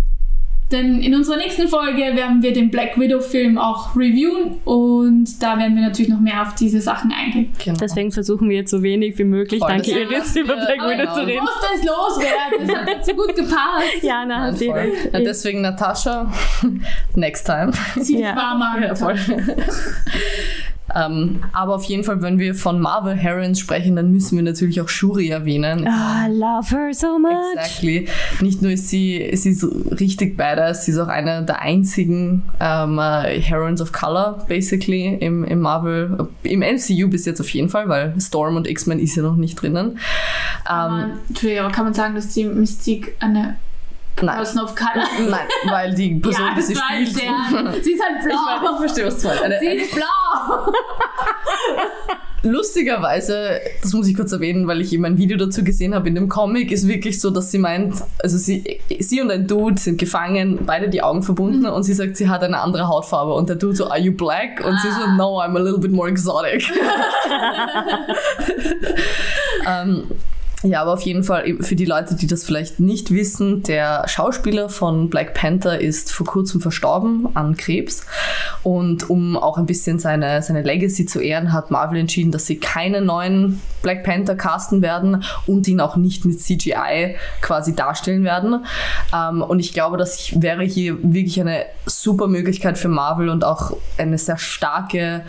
[0.72, 5.76] Denn in unserer nächsten Folge werden wir den Black Widow-Film auch reviewen und da werden
[5.76, 7.52] wir natürlich noch mehr auf diese Sachen eingehen.
[7.64, 7.76] Genau.
[7.80, 10.98] Deswegen versuchen wir jetzt so wenig wie möglich, Voll, danke Iris, über Black Aber Widow
[11.02, 11.14] genau.
[11.14, 11.40] zu Ich reden.
[11.44, 14.02] muss das loswerden, das hat jetzt so gut gepasst.
[14.02, 15.12] Ja, na, Nein, hat recht.
[15.12, 16.32] Ja, deswegen Natascha,
[17.14, 17.70] next time.
[18.00, 18.32] Zieh Ja.
[18.32, 18.82] dich warm an.
[18.82, 19.14] Ja, voll.
[20.96, 24.80] ähm, aber auf jeden Fall, wenn wir von Marvel Heroines sprechen, dann müssen wir natürlich
[24.80, 25.86] auch Shuri erwähnen.
[25.86, 27.32] Ah, I love her so much.
[27.54, 28.08] Exactly.
[28.40, 29.64] Nicht nur ist sie, sie ist
[30.00, 35.44] richtig badass, sie ist auch eine der einzigen ähm, äh, Heroines of Color, basically, im,
[35.44, 39.22] im Marvel, im MCU bis jetzt auf jeden Fall, weil Storm und X-Men ist ja
[39.22, 39.98] noch nicht drinnen.
[40.70, 43.56] Ähm, Entschuldigung, aber kann man sagen, dass die Mystique eine
[44.22, 44.36] nein.
[44.36, 47.08] Person of Color Nein, weil die Person, Ja, die sie spielt.
[47.08, 47.74] Stern.
[47.82, 48.76] Sie ist halt Ich, meine, ich blau.
[48.78, 49.42] verstehe, was du meinst.
[49.42, 50.72] Eine, Sie ist blau.
[52.42, 56.14] lustigerweise, das muss ich kurz erwähnen, weil ich eben ein Video dazu gesehen habe, in
[56.14, 59.98] dem Comic ist wirklich so, dass sie meint, also sie, sie und ein Dude sind
[59.98, 61.70] gefangen, beide die Augen verbunden mhm.
[61.70, 64.64] und sie sagt, sie hat eine andere Hautfarbe und der Dude so, are you black?
[64.64, 64.78] Und ah.
[64.82, 65.16] sie so, ah.
[65.16, 66.64] no, I'm a little bit more exotic.
[69.66, 70.04] um, ähm,
[70.62, 74.68] ja, aber auf jeden Fall für die Leute, die das vielleicht nicht wissen, der Schauspieler
[74.68, 78.06] von Black Panther ist vor kurzem verstorben an Krebs.
[78.62, 82.56] Und um auch ein bisschen seine, seine Legacy zu ehren, hat Marvel entschieden, dass sie
[82.58, 88.64] keinen neuen Black Panther casten werden und ihn auch nicht mit CGI quasi darstellen werden.
[89.14, 93.76] Ähm, und ich glaube, das wäre hier wirklich eine super Möglichkeit für Marvel und auch
[93.96, 95.22] eine sehr starke,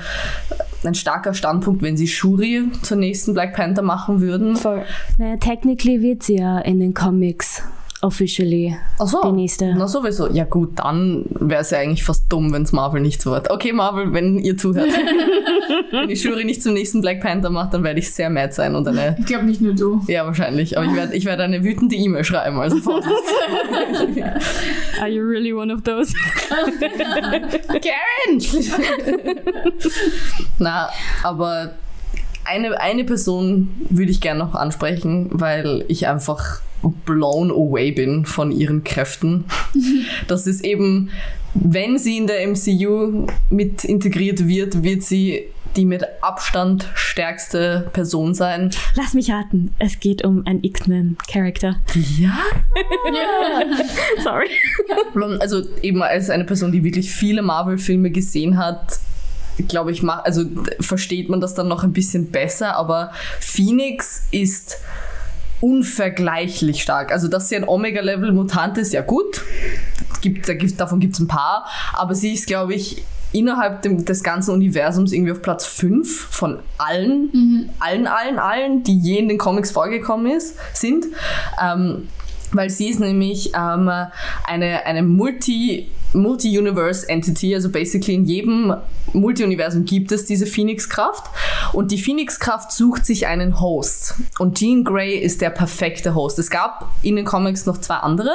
[0.84, 4.56] ein starker Standpunkt, wenn sie Shuri zur nächsten Black Panther machen würden.
[4.56, 4.84] Voll.
[5.28, 7.62] Naja, technically wird sie ja in den Comics
[8.02, 9.76] officially Ach so, die nächste.
[9.76, 10.32] Na sowieso.
[10.32, 13.50] Ja gut, dann wäre es ja eigentlich fast dumm, wenn es Marvel nicht so wird.
[13.50, 14.88] Okay, Marvel, wenn ihr zuhört.
[15.92, 18.74] wenn die Jury nicht zum nächsten Black Panther macht, dann werde ich sehr mad sein
[18.74, 19.18] und eine...
[19.20, 20.02] Ich glaube nicht nur du.
[20.08, 20.78] Ja, wahrscheinlich.
[20.78, 22.78] Aber ich werde ich werd eine wütende E-Mail schreiben, also.
[25.02, 26.14] Are you really one of those?
[27.68, 28.40] Karen!
[30.60, 30.88] Na,
[31.24, 31.74] aber
[32.48, 36.62] eine, eine Person würde ich gerne noch ansprechen, weil ich einfach
[37.06, 39.46] blown away bin von ihren Kräften.
[40.28, 41.10] Das ist eben,
[41.54, 48.34] wenn sie in der MCU mit integriert wird, wird sie die mit Abstand stärkste Person
[48.34, 48.72] sein.
[48.96, 51.80] Lass mich raten, es geht um einen X-Men-Charakter.
[52.18, 52.30] Ja?
[53.14, 54.24] ja.
[54.24, 54.50] Sorry.
[55.40, 59.00] Also eben als eine Person, die wirklich viele Marvel-Filme gesehen hat,
[59.68, 60.44] glaube ich, mach, also
[60.80, 64.78] versteht man das dann noch ein bisschen besser, aber Phoenix ist
[65.62, 67.12] unvergleichlich stark.
[67.12, 69.44] Also, dass sie ein Omega-Level-Mutant ist, ja gut.
[70.22, 71.66] Gibt, da gibt, davon gibt es ein paar.
[71.94, 76.60] Aber sie ist, glaube ich, innerhalb dem, des ganzen Universums irgendwie auf Platz 5 von
[76.78, 77.70] allen, mhm.
[77.80, 81.06] allen, allen, allen, die je in den Comics vorgekommen ist, sind.
[81.64, 82.08] Ähm,
[82.52, 83.90] weil sie ist nämlich ähm,
[84.46, 88.74] eine, eine Multi- Multi-Universe Entity, also basically in jedem
[89.14, 91.26] Multi-Universum gibt es diese Phoenix-Kraft
[91.74, 96.40] und die Phoenix-Kraft sucht sich einen Host und Jean Grey ist der perfekte Host.
[96.40, 98.32] Es gab in den Comics noch zwei andere,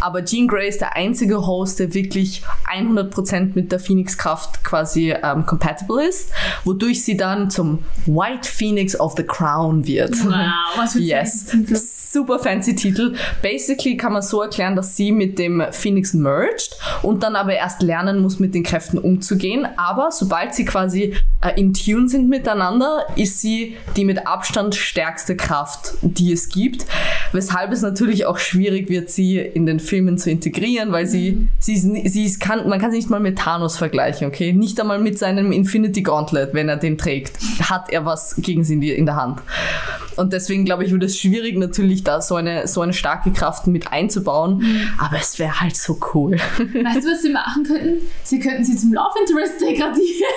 [0.00, 5.46] aber Jean Grey ist der einzige Host, der wirklich 100% mit der Phoenix-Kraft quasi ähm,
[5.46, 6.30] compatible ist,
[6.64, 10.12] wodurch sie dann zum White Phoenix of the Crown wird.
[10.24, 10.34] Wow,
[10.76, 11.46] was für yes.
[11.46, 11.76] Titel.
[12.12, 13.14] Super fancy Titel.
[13.40, 17.82] Basically kann man so erklären, dass sie mit dem Phoenix merged und dann aber erst
[17.82, 19.64] lernen muss, mit den Kräften umzugehen.
[19.76, 25.36] Aber sobald sie quasi äh, in Tune sind miteinander, ist sie die mit Abstand stärkste
[25.36, 26.84] Kraft, die es gibt.
[27.30, 31.48] Weshalb es natürlich auch schwierig wird, sie in den Filmen zu integrieren, weil sie, mhm.
[31.60, 34.52] sie, ist, sie ist, kann, man kann sie nicht mal mit Thanos vergleichen, okay?
[34.52, 37.38] Nicht einmal mit seinem Infinity Gauntlet, wenn er den trägt,
[37.70, 39.38] hat er was gegen sie in, der Hand.
[40.20, 43.66] Und deswegen glaube ich, wird es schwierig, natürlich da so eine, so eine starke Kraft
[43.66, 44.58] mit einzubauen.
[44.58, 44.92] Mhm.
[44.98, 46.32] Aber es wäre halt so cool.
[46.58, 48.06] Weißt du, was sie machen könnten?
[48.22, 49.94] Sie könnten sie zum Love Interest degradieren.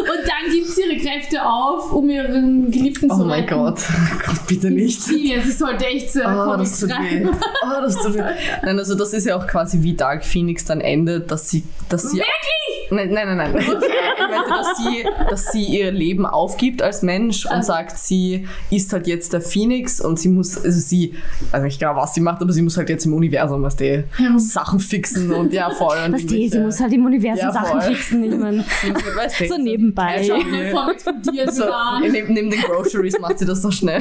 [0.00, 3.54] Und dann gibt sie ihre Kräfte auf, um ihren Geliebten oh zu retten.
[3.54, 3.82] Oh mein Gott.
[4.24, 5.02] Gott, bitte nicht.
[5.02, 7.26] Sie sollte echt so oh, das tut weh.
[7.26, 8.22] Oh, das tut weh.
[8.62, 11.64] Nein, also das ist ja auch quasi wie Dark Phoenix dann endet, dass sie...
[11.88, 12.58] Dass sie Wirklich?
[12.90, 13.52] Nein, nein, nein.
[13.52, 13.56] nein.
[13.56, 13.86] Okay.
[14.16, 17.66] Ich meinte, dass sie, dass sie ihr Leben aufgibt als Mensch und also.
[17.66, 21.14] sagt, sie ist halt jetzt der Phoenix und sie muss, also sie,
[21.52, 24.04] also ich glaube, was sie macht, aber sie muss halt jetzt im Universum, was die.
[24.38, 25.96] Sachen fixen und ja, voll.
[26.06, 28.64] Und was die, sie muss halt im Universum ja, Sachen fixen, ich meine,
[29.48, 30.22] so nebenbei.
[30.22, 31.64] Ja, so,
[32.00, 34.00] neben, neben den Groceries macht sie das noch schnell.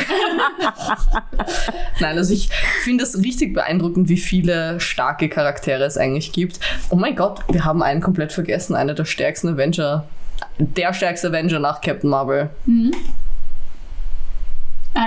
[2.00, 2.50] Nein, also ich
[2.84, 6.60] finde es richtig beeindruckend, wie viele starke Charaktere es eigentlich gibt.
[6.90, 10.06] Oh mein Gott, wir haben einen komplett vergessen, einer der stärksten Avenger
[10.60, 12.50] der stärkste Avenger nach Captain Marvel.
[12.66, 12.92] Mhm.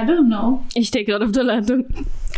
[0.03, 0.63] I don't know.
[0.75, 1.85] Ich stehe gerade auf der Leitung.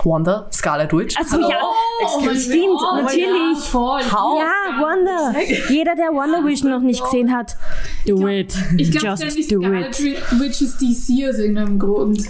[0.05, 1.17] Wanda, Scarlet Witch.
[1.17, 1.59] Also ja,
[2.03, 3.25] oh, stimmt, oh, natürlich.
[3.25, 4.01] Ja, voll.
[4.01, 5.39] ja, Wanda.
[5.69, 7.57] Jeder, der Wonder Vision noch nicht gesehen hat,
[8.07, 8.55] do it.
[8.79, 10.03] Ich glaube, Scarlet
[10.41, 12.23] Witch ist DC aus irgendeinem Grund.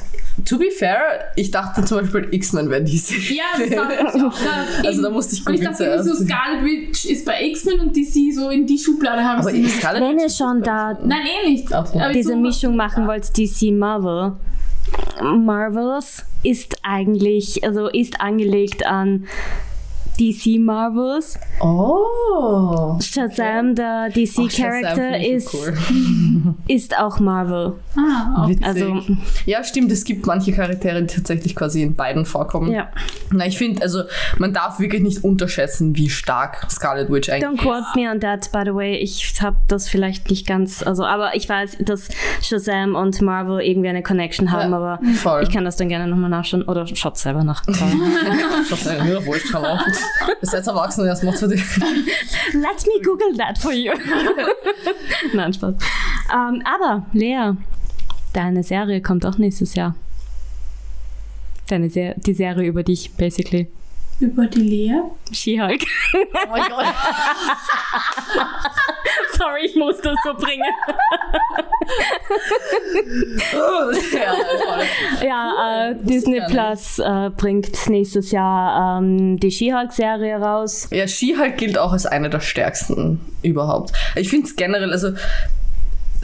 [0.47, 3.31] To be fair, ich dachte zum Beispiel X-Men wäre DC.
[3.31, 4.33] Ja, das dachte ich auch.
[4.43, 7.81] Da, also da musste ich googeln Und ich dachte so, Scarlet Witch ist bei X-Men
[7.81, 11.69] und DC so in die Schublade haben sie Wenn ihr schon da Nein, eh nicht.
[12.15, 14.33] diese Mischung machen wollt, DC Marvel,
[15.23, 19.27] Marvels ist eigentlich, also ist angelegt an
[20.19, 21.39] DC Marvels.
[21.61, 22.99] Oh.
[23.01, 25.75] Shazam, der DC-Charakter, ist, cool.
[26.69, 27.75] ist auch Marvel.
[27.97, 28.51] Ah, okay.
[28.53, 28.67] Witzig.
[28.67, 29.01] Also,
[29.47, 32.71] ja, stimmt, es gibt manche Charaktere, die tatsächlich quasi in beiden vorkommen.
[32.73, 32.89] ja.
[33.31, 34.03] Na, ich finde, also
[34.39, 38.51] man darf wirklich nicht unterschätzen, wie stark Scarlet Witch eigentlich Don't quote me on that,
[38.53, 38.97] by the way.
[38.97, 42.09] Ich habe das vielleicht nicht ganz, also, aber ich weiß, dass
[42.43, 45.43] Shazam und Marvel irgendwie eine Connection haben, Ja, aber voll.
[45.43, 47.63] ich kann das dann gerne nochmal nachschauen oder schaut selber nach.
[47.67, 49.81] Ich hab ja, ja, wurscht, schau auf.
[50.41, 51.63] Ihr seid erwachsen, erst macht's für dich.
[52.53, 53.93] Let me Google that for you.
[55.35, 55.75] Nein, Spaß.
[56.33, 57.53] Ähm, aber, Lea,
[58.33, 59.95] deine Serie kommt auch nächstes Jahr.
[61.69, 63.69] Deine Ser die Serie über dich, basically.
[64.23, 65.01] Über die Lea.
[65.33, 65.83] She-Hulk.
[66.15, 66.85] Oh mein Gott.
[69.37, 70.63] Sorry, ich muss das so bringen.
[74.13, 75.27] ja, voll.
[75.27, 80.87] Ja, äh, Disney Plus äh, bringt nächstes Jahr ähm, die She-Hulk-Serie raus.
[80.93, 83.93] Ja, She-Hulk gilt auch als eine der stärksten überhaupt.
[84.15, 85.15] Ich finde es generell, also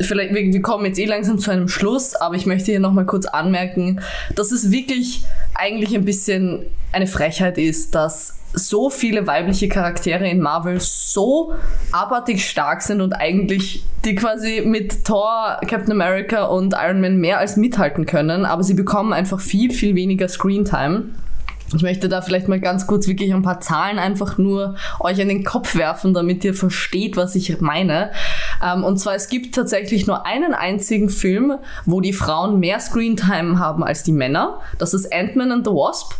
[0.00, 3.06] vielleicht, wir, wir kommen jetzt eh langsam zu einem Schluss, aber ich möchte hier nochmal
[3.06, 4.00] kurz anmerken,
[4.34, 5.22] dass es wirklich
[5.54, 11.54] eigentlich ein bisschen eine Frechheit ist, dass so viele weibliche Charaktere in Marvel so
[11.92, 17.38] abartig stark sind und eigentlich die quasi mit Thor, Captain America und Iron Man mehr
[17.38, 21.10] als mithalten können, aber sie bekommen einfach viel, viel weniger Screentime.
[21.74, 25.28] Ich möchte da vielleicht mal ganz kurz wirklich ein paar Zahlen einfach nur euch in
[25.28, 28.10] den Kopf werfen, damit ihr versteht, was ich meine.
[28.64, 33.58] Ähm, und zwar, es gibt tatsächlich nur einen einzigen Film, wo die Frauen mehr Screentime
[33.58, 34.60] haben als die Männer.
[34.78, 36.14] Das ist Ant-Man and the Wasp.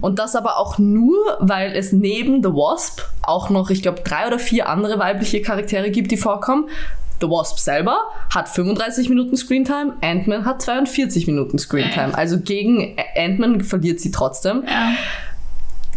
[0.00, 4.26] Und das aber auch nur, weil es neben The Wasp auch noch, ich glaube, drei
[4.26, 6.66] oder vier andere weibliche Charaktere gibt, die vorkommen.
[7.20, 7.98] The Wasp selber
[8.34, 12.16] hat 35 Minuten Screentime, Ant-Man hat 42 Minuten Screentime.
[12.16, 14.64] Also gegen Ant-Man verliert sie trotzdem.
[14.66, 14.92] Ja.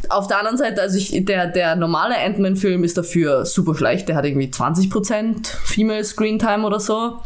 [0.10, 4.10] Auf der anderen Seite, also ich, der, der normale Ant-Man-Film ist dafür super schlecht.
[4.10, 7.22] Der hat irgendwie 20% Female Screentime oder so.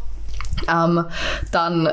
[0.72, 1.06] Ähm,
[1.52, 1.90] dann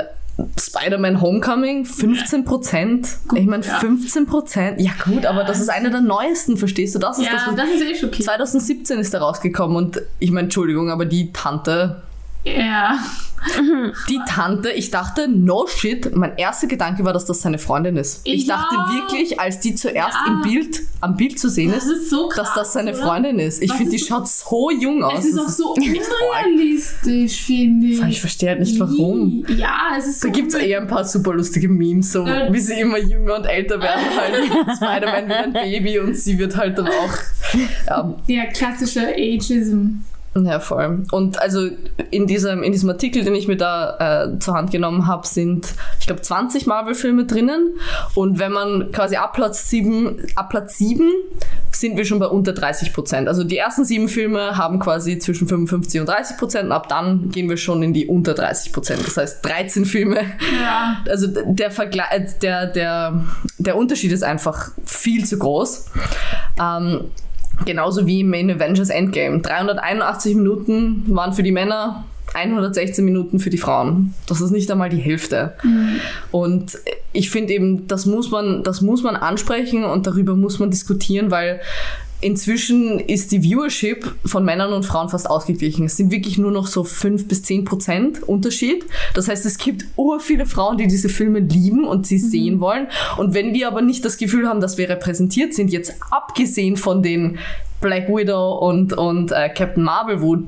[0.59, 3.37] Spider-Man Homecoming, 15%.
[3.37, 3.79] ich meine, ja.
[3.79, 4.81] 15%.
[4.81, 6.99] Ja gut, aber das ist einer der neuesten, verstehst du?
[6.99, 8.23] Das ist Ja, das, das ist eh schon okay.
[8.25, 12.03] 2017 ist er rausgekommen und ich meine, Entschuldigung, aber die Tante,
[12.45, 12.99] Ja.
[14.09, 18.23] die Tante, ich dachte, no shit, mein erster Gedanke war, dass das seine Freundin ist.
[18.25, 18.57] Ich Ja.
[18.57, 20.33] dachte wirklich, als die zuerst Ja.
[20.33, 22.49] im Bild, am Bild zu sehen Das ist, so krass.
[22.49, 23.03] dass das seine oder?
[23.03, 23.63] Freundin ist.
[23.63, 25.19] Ich finde, die schaut so jung aus.
[25.21, 28.03] Es ist Das auch so unrealistisch, finde ich.
[28.03, 29.45] Ich verstehe halt nicht, warum.
[29.57, 30.29] Ja, es ist so.
[30.29, 32.53] Da gibt es eher ein paar super lustige Memes, so Ja.
[32.53, 34.01] wie sie immer jünger und älter werden.
[34.17, 34.77] Halt.
[34.77, 37.15] Spider-Man wird ein Baby und sie wird halt dann auch.
[37.89, 39.99] Ja, Der klassische Ageism.
[40.37, 41.05] Ja, voll.
[41.13, 41.69] Und also
[42.11, 45.75] in diesem, in diesem Artikel, den ich mir da äh, zur Hand genommen habe, sind,
[46.01, 47.79] ich glaube, 20 Marvel-Filme drinnen.
[48.15, 51.09] Und wenn man quasi ab Platz 7, ab Platz 7
[51.71, 53.29] sind wir schon bei unter 30 Prozent.
[53.29, 57.49] Also die ersten sieben Filme haben quasi zwischen 55 und 30 Prozent ab dann gehen
[57.49, 59.07] wir schon in die unter 30 Prozent.
[59.07, 60.21] Das heißt 13 Filme.
[60.63, 60.99] Ja.
[61.09, 63.25] Also der Vergleich, der, der,
[63.59, 65.87] der Unterschied ist einfach viel zu groß.
[66.61, 67.11] Ähm,
[67.65, 69.41] Genauso wie im Main Avengers Endgame.
[69.41, 74.15] 381 Minuten waren für die Männer, 116 Minuten für die Frauen.
[74.27, 75.55] Das ist nicht einmal die Hälfte.
[76.31, 76.79] Und
[77.13, 81.31] ich finde eben, das muss man, das muss man ansprechen und darüber muss man diskutieren,
[81.31, 81.61] weil
[82.25, 85.85] inzwischen ist die Viewership von Männern und Frauen fast ausgeglichen.
[85.85, 88.87] Es sind wirklich nur noch so 5 bis 10 Prozent Unterschied.
[89.13, 92.87] Das heißt, es gibt ur viele Frauen, die diese Filme lieben und sie sehen wollen.
[93.19, 97.03] Und wenn wir aber nicht das Gefühl haben, dass wir repräsentiert sind, jetzt abgesehen von
[97.03, 97.39] den
[97.81, 100.39] Black Widow und, und äh, Captain Marvel, wo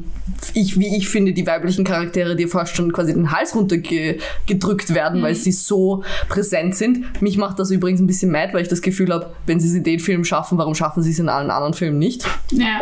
[0.54, 5.22] ich, wie ich finde, die weiblichen Charaktere dir fast schon quasi den Hals runtergedrückt werden,
[5.22, 7.20] weil sie so präsent sind.
[7.22, 9.74] Mich macht das übrigens ein bisschen mad, weil ich das Gefühl habe, wenn sie es
[9.74, 12.26] in den Filmen schaffen, warum schaffen sie es in allen anderen Filmen nicht?
[12.52, 12.80] Ja.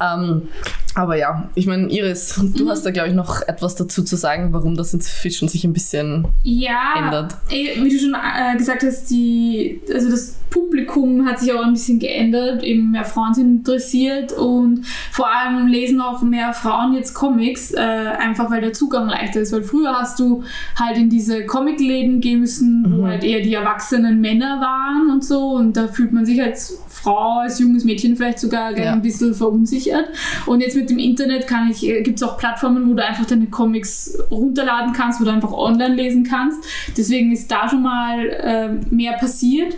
[0.00, 0.48] Ähm,
[0.94, 4.52] aber ja, ich meine, Iris, du hast da, glaube ich, noch etwas dazu zu sagen,
[4.52, 7.34] warum das inzwischen sich ein bisschen Ja, ändert.
[7.50, 11.72] eh, wie du schon äh, gesagt hast, die, also das Publikum hat sich auch ein
[11.72, 12.62] bisschen geändert.
[12.62, 17.78] Eben mehr Frauen sind interessiert und vor allem lesen auch mehr Frauen jetzt Comics, äh,
[17.80, 19.52] einfach weil der Zugang leichter ist.
[19.52, 20.44] Weil früher hast du
[20.78, 25.52] halt in diese Comicläden gehen müssen, wo halt eher die erwachsenen Männer waren und so.
[25.52, 28.92] Und da fühlt man sich als Frau, als junges Mädchen vielleicht sogar Ja.
[28.92, 30.08] ein bisschen verunsichert.
[30.46, 33.46] Und jetzt mit dem Internet kann ich, gibt es auch Plattformen, wo du einfach deine
[33.46, 36.64] Comics runterladen kannst, wo du einfach online lesen kannst.
[36.96, 39.74] Deswegen ist da schon mal äh, mehr passiert.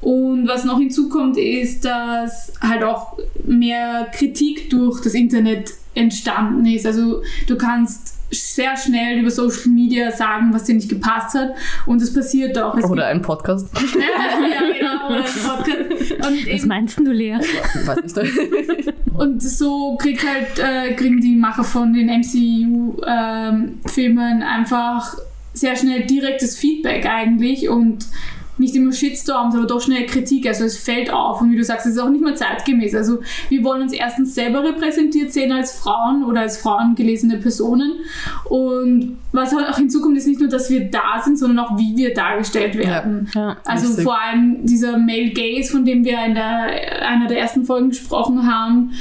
[0.00, 6.86] Und was noch hinzukommt, ist, dass halt auch mehr Kritik durch das Internet entstanden ist.
[6.86, 11.54] Also du kannst sehr schnell über Social Media sagen, was dir nicht gepasst hat.
[11.86, 12.76] Und das passiert auch.
[12.76, 13.68] Es Oder ein Podcast.
[13.74, 13.80] ja,
[14.78, 16.12] genau, oder ein Podcast.
[16.12, 17.38] Und Was meinst du, Lea?
[17.84, 18.34] Weiß nicht.
[19.14, 23.02] Und so kriegt halt, äh, kriegen die Macher von den MCU-Filmen
[24.44, 25.16] einfach
[25.52, 28.06] sehr schnell direktes Feedback eigentlich und
[28.58, 30.46] nicht immer Shitstorms, aber doch schnell Kritik.
[30.46, 32.94] Also es fällt auf und wie du sagst, es ist auch nicht mehr zeitgemäß.
[32.94, 37.92] Also wir wollen uns erstens selber repräsentiert sehen als Frauen oder als Frauen gelesene Personen.
[38.44, 41.96] Und was halt auch hinzukommt, ist nicht nur, dass wir da sind, sondern auch, wie
[41.96, 43.28] wir dargestellt werden.
[43.34, 43.58] Ja.
[43.64, 44.04] Also Richtig.
[44.04, 48.50] vor allem dieser Male Gaze, von dem wir in der, einer der ersten Folgen gesprochen
[48.50, 48.92] haben,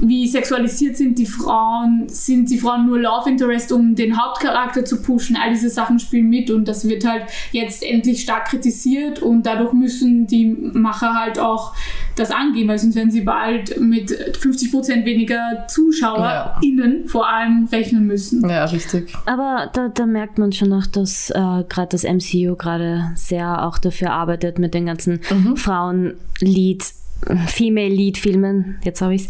[0.00, 5.00] wie sexualisiert sind die Frauen, sind die Frauen nur Love Interest, um den Hauptcharakter zu
[5.00, 9.46] pushen, all diese Sachen spielen mit und das wird halt jetzt endlich stark kritisiert und
[9.46, 11.74] dadurch müssen die Macher halt auch
[12.18, 18.48] das angehen, weil sonst werden sie bald mit 50% weniger ZuschauerInnen vor allem rechnen müssen.
[18.48, 19.12] Ja, richtig.
[19.26, 23.78] Aber da, da merkt man schon noch, dass äh, gerade das MCU gerade sehr auch
[23.78, 25.20] dafür arbeitet mit den ganzen
[25.56, 26.84] Frauen-Lead.
[27.48, 29.28] Female Lead Filmen, jetzt habe ich's.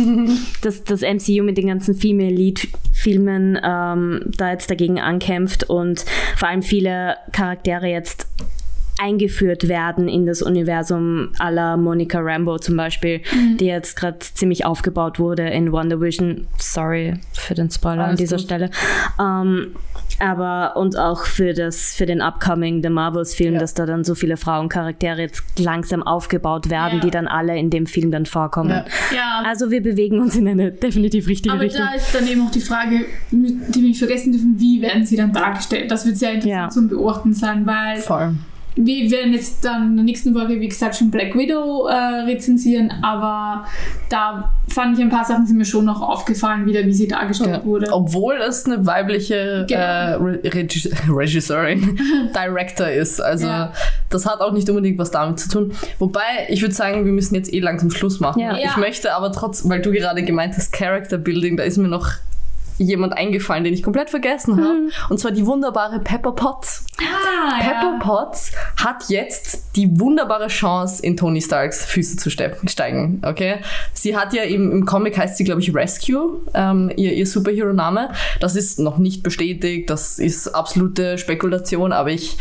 [0.62, 6.04] dass das MCU mit den ganzen Female Lead Filmen ähm, da jetzt dagegen ankämpft und
[6.36, 8.28] vor allem viele Charaktere jetzt
[9.00, 13.20] eingeführt werden in das Universum aller Monica Rambo zum Beispiel,
[13.60, 16.46] die jetzt gerade ziemlich aufgebaut wurde in Wonder Vision.
[16.58, 18.44] Sorry für den Spoiler an Alles dieser gut.
[18.46, 18.70] Stelle.
[19.20, 19.68] Ähm,
[20.18, 23.60] aber und auch für das für den upcoming The Marvels Film, Ja.
[23.60, 27.04] dass da dann so viele Frauencharaktere jetzt langsam aufgebaut werden, Ja.
[27.04, 28.70] die dann alle in dem Film dann vorkommen.
[28.70, 28.84] Ja.
[29.14, 31.84] Ja, Also wir bewegen uns in eine definitiv richtige Aber Richtung.
[31.86, 35.16] da ist dann eben auch die Frage, die wir nicht vergessen dürfen, wie werden sie
[35.16, 35.90] dann dargestellt?
[35.90, 36.68] Das wird sehr interessant Ja.
[36.70, 38.38] zum Beobachten sein, weil Vor allem.
[38.78, 41.94] Wir werden jetzt dann in der nächsten Folge, wie gesagt, schon Black Widow äh,
[42.26, 43.66] rezensieren, aber
[44.10, 47.50] da fand ich ein paar Sachen sind mir schon noch aufgefallen, wieder wie sie dargestellt
[47.50, 47.64] Ja.
[47.64, 47.90] wurde.
[47.92, 49.80] Obwohl es eine weibliche Genau.
[49.80, 51.98] äh, Re Regis Regisseurin,
[52.34, 53.20] Director ist.
[53.20, 53.72] Also Ja.
[54.10, 55.72] das hat auch nicht unbedingt was damit zu tun.
[55.98, 58.40] Wobei, ich würde sagen, wir müssen jetzt eh langsam Schluss machen.
[58.40, 58.56] Ja.
[58.58, 62.08] Ich möchte aber trotzdem, weil du gerade gemeint hast, Character Building, da ist mir noch
[62.78, 64.88] jemand eingefallen, den ich komplett vergessen habe.
[65.08, 66.86] Und zwar die wunderbare Pepper Potts.
[67.00, 67.98] ah, Pepper ja.
[68.00, 73.20] Potts hat jetzt die wunderbare Chance, in Tony Starks Füße zu ste- steigen.
[73.24, 73.56] Okay?
[73.92, 78.10] Sie hat ja im, im Comic heißt sie, glaube ich, Rescue, ähm, ihr, ihr Superhero-Name.
[78.40, 82.36] Das ist noch nicht bestätigt, das ist absolute Spekulation, aber ich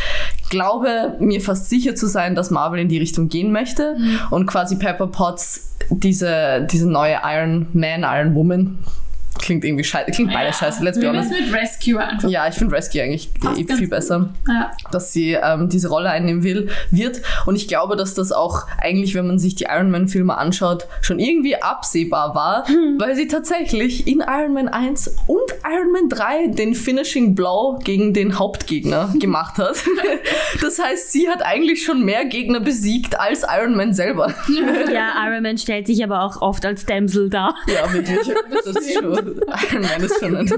[0.49, 3.95] glaube, mir fast sicher zu sein, dass Marvel in die Richtung gehen möchte
[4.31, 8.79] und quasi Pepper Potts diese, diese neue Iron Man, Iron Woman.
[9.45, 11.29] Klingt irgendwie scheiße, klingt beides scheiße, let's be Wir honest.
[11.29, 12.27] müssen mit Rescue einfach.
[12.29, 14.71] Ja, ich finde Rescue eigentlich eh viel besser Ja.
[14.91, 17.21] dass sie ähm, diese Rolle einnehmen will, wird.
[17.45, 21.19] Und ich glaube, dass das auch eigentlich, wenn man sich die Iron Man-Filme anschaut, schon
[21.19, 22.65] irgendwie absehbar war,
[22.97, 28.13] weil sie tatsächlich in Iron Man 1 und Iron Man 3 den Finishing Blow gegen
[28.13, 29.75] den Hauptgegner gemacht hat.
[30.61, 34.33] das heißt, sie hat eigentlich schon mehr Gegner besiegt als Iron Man selber.
[34.91, 37.55] Ja, Iron Man stellt sich aber auch oft als Damsel dar.
[37.67, 38.19] Ja, wirklich.
[38.63, 39.34] Das ist schon,
[39.71, 40.49] Iron Man ist schon ein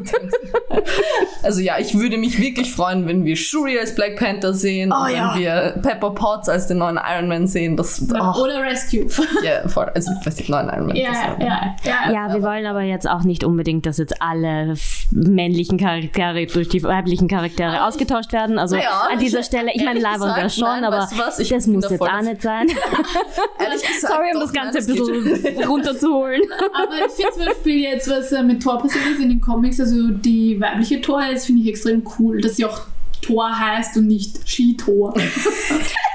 [1.44, 5.06] Also ja, ich würde mich wirklich freuen, wenn wir Shuri als Black Panther sehen Oh
[5.06, 5.34] und ja.
[5.34, 7.76] wenn wir Pepper Potts als den neuen Iron Man sehen.
[7.78, 9.06] Das, oh, Oder Rescue.
[9.44, 9.90] ja, voll.
[9.96, 10.96] Also ich weiß nicht, neuen Iron Man.
[10.96, 12.12] Ja, das, ja, ja.
[12.12, 14.76] Ja, wir wollen aber jetzt auch nicht unbedingt, dass jetzt alle
[15.12, 18.60] männlichen Charaktere durch die weiblichen Charaktere ausgetauscht werden.
[18.60, 21.44] Also Naja, an dieser ich- Stelle, ich meine, wäre gesagt, schon, nein, aber weißt du
[21.58, 22.68] das muss da jetzt auch nicht sein.
[23.60, 26.42] Ehrlich gesagt, Sorry, um das Ganze ein bisschen runterzuholen.
[26.74, 29.80] Aber ich finde zum Beispiel jetzt, was äh, mit Thor passiert ist in den Comics,
[29.80, 32.82] also die weibliche Thor, das finde ich extrem cool, dass sie auch
[33.22, 35.14] Thor heißt und nicht She-Thor.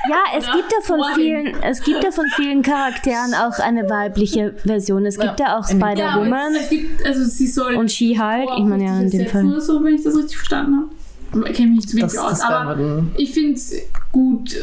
[0.09, 0.57] Ja, es Oder?
[0.57, 1.15] gibt ja von Vorhin.
[1.17, 5.07] vielen, es gibt ja von vielen Charakteren auch eine weibliche Version.
[5.07, 8.49] Es gibt ja, auch Ja, Spider-Woman es, es gibt, also und She-Hulk.
[8.59, 9.47] Ich meine ja in dem Fall.
[9.47, 10.89] Oder so, wenn ich das richtig verstanden
[11.33, 11.49] habe.
[11.49, 13.75] Ich kenne mich nicht zu wenig Das, aus, aber ich finde es
[14.11, 14.57] gut.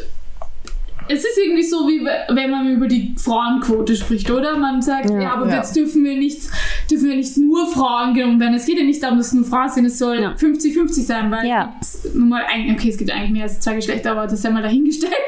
[1.12, 4.58] Es ist irgendwie so, wie wenn man über die Frauenquote spricht, oder?
[4.58, 5.34] Man sagt, ja, Ja.
[5.34, 5.56] aber Ja.
[5.58, 6.42] jetzt dürfen wir, nicht,
[6.90, 8.54] dürfen wir nicht nur Frauen genommen werden.
[8.54, 10.36] Es geht ja nicht darum, dass es nur Frauen sind, es soll Ja.
[10.38, 11.74] 50-50 sein, weil Ja.
[11.82, 14.42] es gibt nun mal, ein- okay, es gibt eigentlich mehr als zwei Geschlechter, aber das
[14.42, 15.14] sei mal dahingestellt.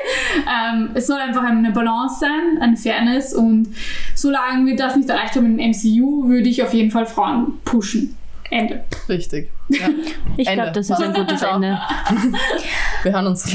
[0.48, 3.68] Ähm, es soll einfach eine Balance sein, eine Fairness und
[4.16, 8.16] solange wir das nicht erreicht haben im MCU, würde ich auf jeden Fall Frauen pushen.
[8.50, 8.84] Ende.
[9.10, 9.50] Richtig.
[9.70, 9.90] Ja.
[10.38, 11.42] Ich glaube, das ist ein gutes.
[11.42, 11.78] Ende.
[13.04, 13.46] Wir hören uns.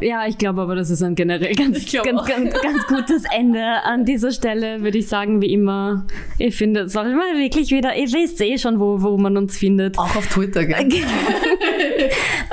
[0.00, 3.62] Ja, ich glaube aber, das ist ein generell ganz, Ich ganz, ganz, ganz gutes Ende.
[3.84, 6.06] An dieser Stelle würde ich sagen, wie immer,
[6.38, 9.98] ihr findet, soll man wirklich wieder, ihr wisst eh schon, wo, wo man uns findet.
[9.98, 10.76] Auch auf Twitter, gell?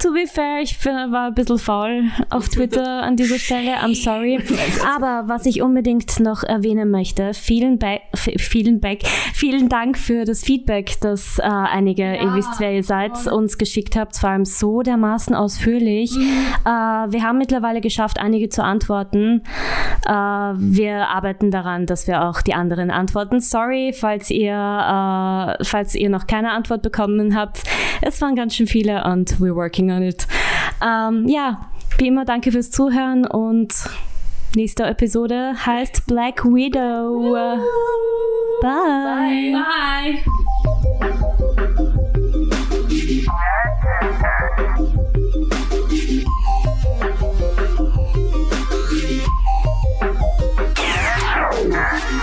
[0.04, 3.78] to be fair, ich war ein bisschen faul auf Twitter an dieser Stelle.
[3.78, 4.38] I'm sorry.
[4.96, 10.44] Aber was ich unbedingt noch erwähnen möchte, vielen, ba vielen, back, vielen Dank für das
[10.44, 13.34] Feedback, das äh, einige, ja, ihr wisst, wer ihr seid, voll.
[13.34, 14.18] uns geschickt habt.
[14.18, 16.12] Vor allem so dermaßen ausführlich.
[16.12, 16.24] Mhm.
[16.66, 16.70] Äh,
[17.12, 19.42] wir haben mittlerweile geschafft, einige zu antworten.
[20.06, 23.40] Äh, wir arbeiten daran, dass wir auch die anderen antworten.
[23.40, 27.64] Sorry, falls ihr, äh, falls ihr noch keine Antwort bekommen habt.
[28.02, 30.28] Es waren ganz schön viele und we're working on noch nicht.
[30.86, 33.74] Ähm, ja, wie immer danke fürs Zuhören und
[34.56, 37.58] nächste Episode heißt Black Widow.
[38.62, 39.54] Bye.
[39.54, 40.24] Bye.
[51.64, 52.14] Bye.